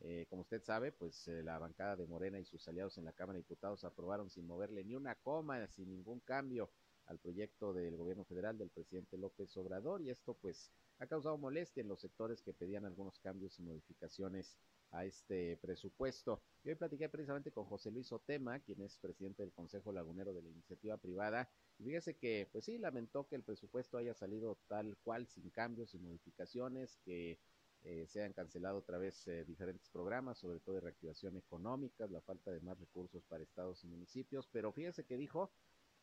[0.00, 3.12] Eh, como usted sabe, pues eh, la bancada de Morena y sus aliados en la
[3.12, 6.70] Cámara de Diputados aprobaron sin moverle ni una coma, sin ningún cambio
[7.06, 11.80] al proyecto del gobierno federal del presidente López Obrador y esto pues ha causado molestia
[11.80, 14.58] en los sectores que pedían algunos cambios y modificaciones
[14.90, 16.42] a este presupuesto.
[16.64, 20.42] Yo hoy platiqué precisamente con José Luis Otema, quien es presidente del Consejo Lagunero de
[20.42, 24.96] la Iniciativa Privada, y fíjese que, pues sí, lamentó que el presupuesto haya salido tal
[24.98, 27.38] cual, sin cambios y modificaciones, que
[27.86, 32.20] eh, se han cancelado otra vez eh, diferentes programas, sobre todo de reactivación económica, la
[32.20, 35.52] falta de más recursos para estados y municipios, pero fíjese que dijo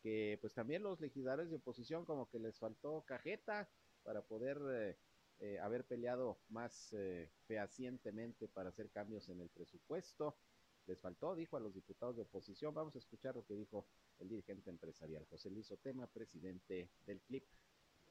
[0.02, 3.70] que pues también los legisladores de oposición como que les faltó cajeta
[4.04, 4.98] para poder eh,
[5.40, 10.38] eh, haber peleado más eh, fehacientemente para hacer cambios en el presupuesto.
[10.86, 12.74] Les faltó, dijo a los diputados de oposición.
[12.74, 13.88] Vamos a escuchar lo que dijo
[14.20, 17.46] el dirigente empresarial, José Luis Otema, presidente del CLIP.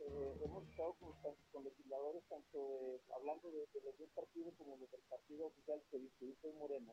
[0.05, 1.13] Eh, hemos estado con,
[1.53, 6.93] con legisladores, tanto hablando de, los dos partidos como del partido oficial que distribuye Morena.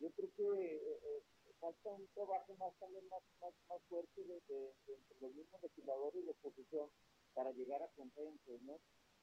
[0.00, 1.22] Yo creo que eh,
[1.60, 4.74] falta un trabajo más también más, más, más fuerte de, de,
[5.20, 6.90] los mismos legisladores de oposición
[7.34, 8.80] para llegar a consensos, ¿no?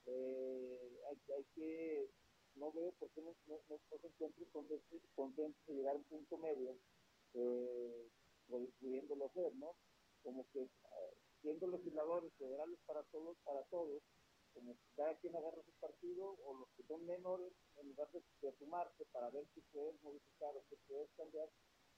[0.08, 2.10] eh, hay, hay, que,
[2.56, 4.50] no veo por qué no, no, no se encuentren
[5.16, 6.78] contentos de llegar a un punto medio,
[7.34, 8.10] eh,
[8.80, 9.76] pudiéndolo hacer, ¿no?
[10.24, 10.70] Como que eh,
[11.48, 14.04] siendo legisladores federales para todos, para todos,
[14.54, 19.06] como cada quien agarra su partido o los que son menores, en lugar de, sumarse
[19.14, 21.48] para ver si pueden modificar o si pueden cambiar,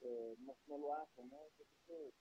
[0.01, 1.39] eh, no, no, lo hacen, ¿no?
[1.47, 2.13] Entonces,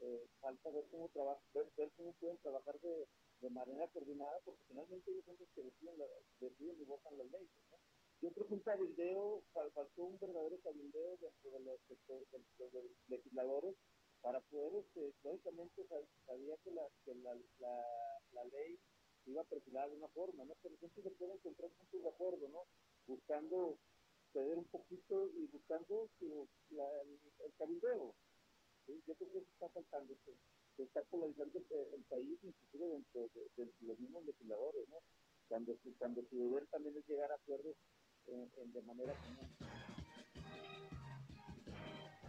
[0.00, 3.06] eh, falta ver cómo, trabaja, ver, ver cómo pueden trabajar de,
[3.50, 6.06] manera coordinada, porque finalmente ellos son los que deciden, la,
[6.40, 7.50] deciden y votan las leyes.
[7.70, 7.78] ¿no?
[8.22, 11.80] Yo creo que un cabildeo, faltó un verdadero cabildeo dentro de los
[13.08, 13.76] legisladores
[14.22, 15.84] para poder, este, lógicamente
[16.26, 17.34] sabía que la, que la,
[18.32, 18.78] la, ley
[19.26, 20.54] iba a perfilar de una forma, ¿no?
[20.62, 22.64] Pero siempre se puede encontrar puntos de acuerdo, ¿no?
[23.06, 23.78] Buscando
[24.32, 26.48] ceder un poquito y buscando el,
[27.44, 28.14] el cabildeo.
[28.86, 30.14] Yo creo que eso está faltando.
[30.24, 30.32] ¿sí?
[30.76, 34.98] se está polarizando el, país, inclusive dentro de, los mismos legisladores, ¿no?
[35.48, 37.76] Cuando, cuando su deber también es llegar a acuerdos
[38.26, 39.14] en, de manera.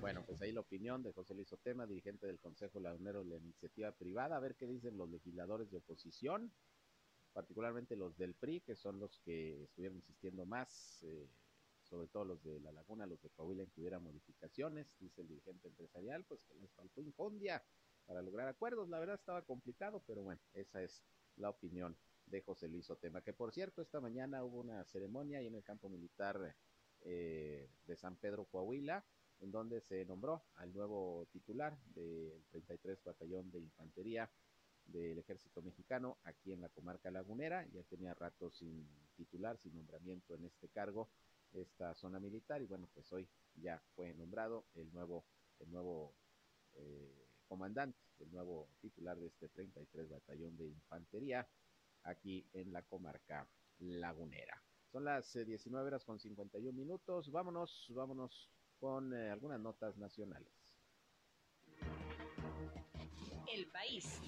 [0.04, 3.38] Bueno, pues ahí la opinión de José Luis Otema, dirigente del Consejo Lagunero de la
[3.38, 6.52] Iniciativa Privada, a ver qué dicen los legisladores de oposición,
[7.32, 11.30] particularmente los del PRI, que son los que estuvieron insistiendo más, eh,
[11.84, 15.30] sobre todo los de La Laguna, los de Coahuila, en que hubiera modificaciones, dice el
[15.30, 17.64] dirigente empresarial, pues que les faltó infondia
[18.06, 18.90] para lograr acuerdos.
[18.90, 21.02] La verdad estaba complicado, pero bueno, esa es
[21.38, 25.48] la opinión de José Luis Otema, que por cierto, esta mañana hubo una ceremonia ahí
[25.48, 26.58] en el campo militar
[27.06, 29.06] eh, de San Pedro Coahuila,
[29.44, 34.30] en donde se nombró al nuevo titular del 33 Batallón de Infantería
[34.86, 37.68] del Ejército Mexicano aquí en la comarca lagunera.
[37.74, 41.10] Ya tenía rato sin titular, sin nombramiento en este cargo,
[41.52, 45.26] esta zona militar, y bueno, pues hoy ya fue nombrado el nuevo,
[45.60, 46.16] el nuevo
[46.76, 51.48] eh, comandante, el nuevo titular de este 33 Batallón de Infantería
[52.04, 53.48] aquí en la comarca
[53.80, 54.64] lagunera.
[54.90, 57.30] Son las 19 eh, horas con 51 minutos.
[57.30, 58.50] Vámonos, vámonos
[58.84, 60.52] con eh, algunas notas nacionales.
[63.48, 64.20] El país.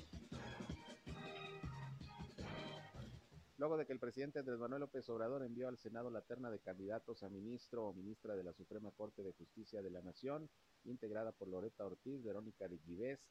[3.58, 6.60] luego de que el presidente Andrés Manuel López Obrador envió al Senado la terna de
[6.60, 10.50] candidatos a ministro o ministra de la Suprema Corte de Justicia de la Nación,
[10.84, 12.80] integrada por Loreta Ortiz, Verónica de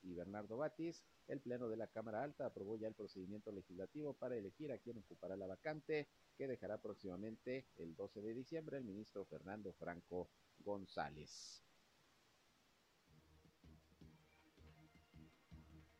[0.03, 4.37] y Bernardo Batis, el Pleno de la Cámara Alta aprobó ya el procedimiento legislativo para
[4.37, 9.25] elegir a quien ocupará la vacante, que dejará próximamente el 12 de diciembre el ministro
[9.27, 10.31] Fernando Franco
[10.64, 11.62] González.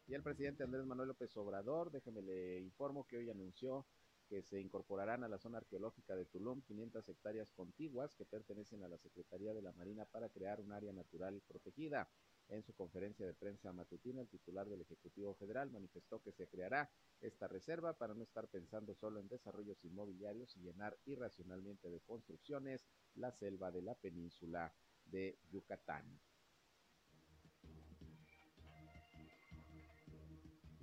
[0.07, 3.87] Y el presidente Andrés Manuel López Obrador, déjeme le informo que hoy anunció
[4.29, 8.89] que se incorporarán a la zona arqueológica de Tulum 500 hectáreas contiguas que pertenecen a
[8.89, 12.09] la Secretaría de la Marina para crear un área natural protegida.
[12.49, 16.91] En su conferencia de prensa matutina, el titular del Ejecutivo Federal manifestó que se creará
[17.21, 22.87] esta reserva para no estar pensando solo en desarrollos inmobiliarios y llenar irracionalmente de construcciones
[23.15, 24.75] la selva de la península
[25.07, 26.21] de Yucatán.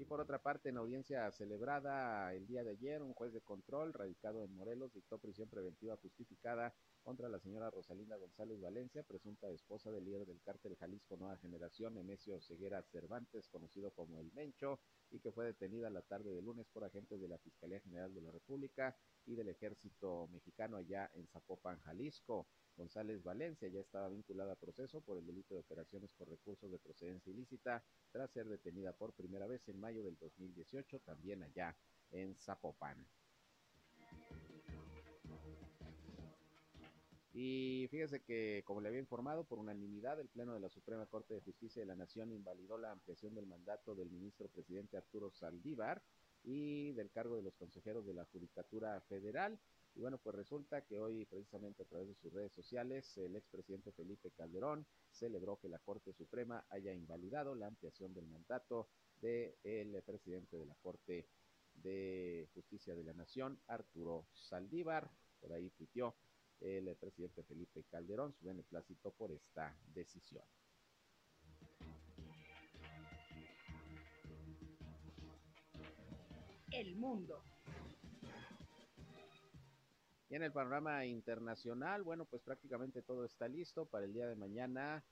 [0.02, 3.94] Y por otra parte, en audiencia celebrada el día de ayer, un juez de control
[3.94, 6.74] radicado en Morelos dictó prisión preventiva justificada
[7.04, 11.96] contra la señora Rosalinda González Valencia, presunta esposa del líder del cártel Jalisco Nueva Generación,
[11.96, 14.80] Nemesio Ceguera Cervantes, conocido como El Mencho,
[15.10, 18.22] y que fue detenida la tarde de lunes por agentes de la Fiscalía General de
[18.22, 18.96] la República
[19.26, 22.48] y del Ejército Mexicano allá en Zapopan, Jalisco.
[22.78, 26.80] González Valencia ya estaba vinculada a proceso por el delito de operaciones con recursos de
[26.80, 31.76] procedencia ilícita tras ser detenida por primera vez en mayo del 2018 también allá
[32.12, 33.06] en Zapopan.
[37.34, 41.34] Y fíjese que, como le había informado, por unanimidad, el Pleno de la Suprema Corte
[41.34, 46.02] de Justicia de la Nación invalidó la ampliación del mandato del ministro presidente Arturo Saldívar
[46.44, 49.58] y del cargo de los consejeros de la Judicatura Federal.
[49.96, 53.94] Y bueno, pues resulta que hoy, precisamente a través de sus redes sociales, el expresidente
[53.94, 58.90] Felipe Calderón celebró que la Corte Suprema haya invalidado la ampliación del mandato
[59.22, 61.28] del presidente de la Corte
[61.76, 65.10] de Justicia de la Nación, Arturo Saldívar.
[65.40, 66.16] Por ahí tuiteó
[66.62, 70.44] el presidente Felipe Calderón su beneplácito por esta decisión.
[76.72, 77.44] El mundo.
[80.30, 84.36] Y en el panorama internacional, bueno, pues prácticamente todo está listo para el día de
[84.36, 85.04] mañana,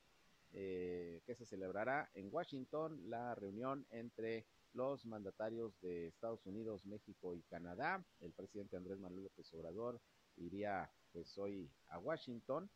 [0.54, 7.36] eh, que se celebrará en Washington la reunión entre los mandatarios de Estados Unidos, México
[7.36, 8.02] y Canadá.
[8.22, 10.00] El presidente Andrés Manuel López Obrador
[10.40, 12.70] iría pues hoy a Washington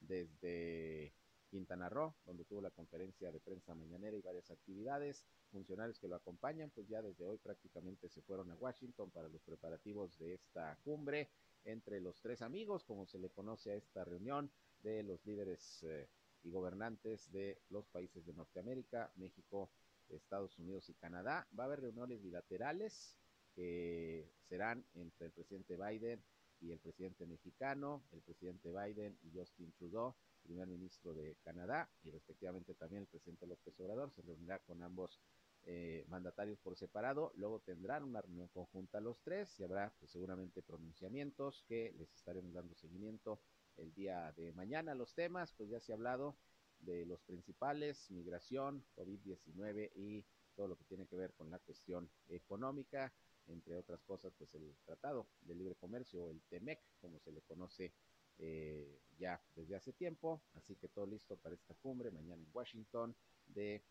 [0.00, 1.12] desde
[1.50, 5.24] Quintana Roo, donde tuvo la conferencia de prensa mañanera y varias actividades.
[5.50, 9.42] Funcionarios que lo acompañan, pues ya desde hoy prácticamente se fueron a Washington para los
[9.42, 11.28] preparativos de esta cumbre
[11.64, 14.50] entre los tres amigos, como se le conoce a esta reunión
[14.82, 16.08] de los líderes eh,
[16.42, 19.70] y gobernantes de los países de Norteamérica, México,
[20.08, 21.46] Estados Unidos y Canadá.
[21.56, 23.18] Va a haber reuniones bilaterales
[23.54, 26.24] que serán entre el presidente Biden
[26.62, 32.10] y el presidente mexicano, el presidente Biden y Justin Trudeau, primer ministro de Canadá, y
[32.10, 35.20] respectivamente también el presidente López Obrador se reunirá con ambos
[35.64, 40.62] eh, mandatarios por separado, luego tendrán una reunión conjunta los tres y habrá pues, seguramente
[40.62, 43.40] pronunciamientos que les estaremos dando seguimiento
[43.76, 44.94] el día de mañana.
[44.94, 46.36] Los temas, pues ya se ha hablado
[46.80, 50.24] de los principales, migración, COVID-19 y
[50.56, 53.12] todo lo que tiene que ver con la cuestión económica,
[53.46, 57.92] entre otras cosas, pues el Tratado de Libre Comercio, el TEMEC, como se le conoce
[58.38, 60.42] eh, ya desde hace tiempo.
[60.54, 63.14] Así que todo listo para esta cumbre mañana en Washington
[63.46, 63.84] de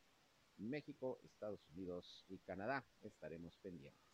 [0.58, 2.86] México, Estados Unidos y Canadá.
[3.02, 4.11] Estaremos pendientes.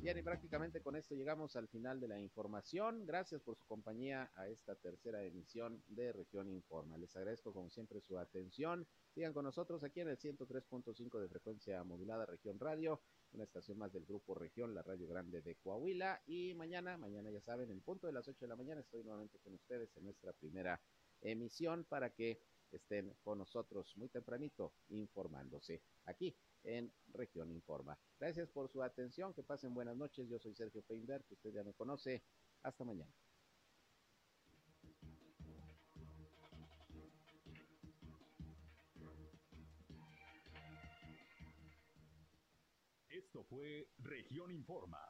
[0.00, 3.04] Bien, y prácticamente con esto llegamos al final de la información.
[3.04, 6.96] Gracias por su compañía a esta tercera emisión de Región Informa.
[6.96, 8.86] Les agradezco como siempre su atención.
[9.12, 13.92] Sigan con nosotros aquí en el 103.5 de frecuencia modulada Región Radio, una estación más
[13.92, 16.22] del Grupo Región, la Radio Grande de Coahuila.
[16.26, 19.40] Y mañana, mañana ya saben, en punto de las 8 de la mañana estoy nuevamente
[19.40, 20.80] con ustedes en nuestra primera
[21.20, 22.40] emisión para que
[22.70, 26.36] estén con nosotros muy tempranito informándose aquí
[26.68, 27.98] en Región Informa.
[28.20, 30.28] Gracias por su atención, que pasen buenas noches.
[30.28, 32.22] Yo soy Sergio Peinberg, que usted ya me conoce.
[32.62, 33.12] Hasta mañana.
[43.08, 45.00] Esto fue Región Informa.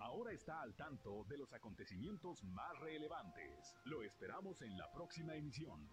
[0.00, 3.74] Ahora está al tanto de los acontecimientos más relevantes.
[3.84, 5.88] Lo esperamos en la próxima emisión.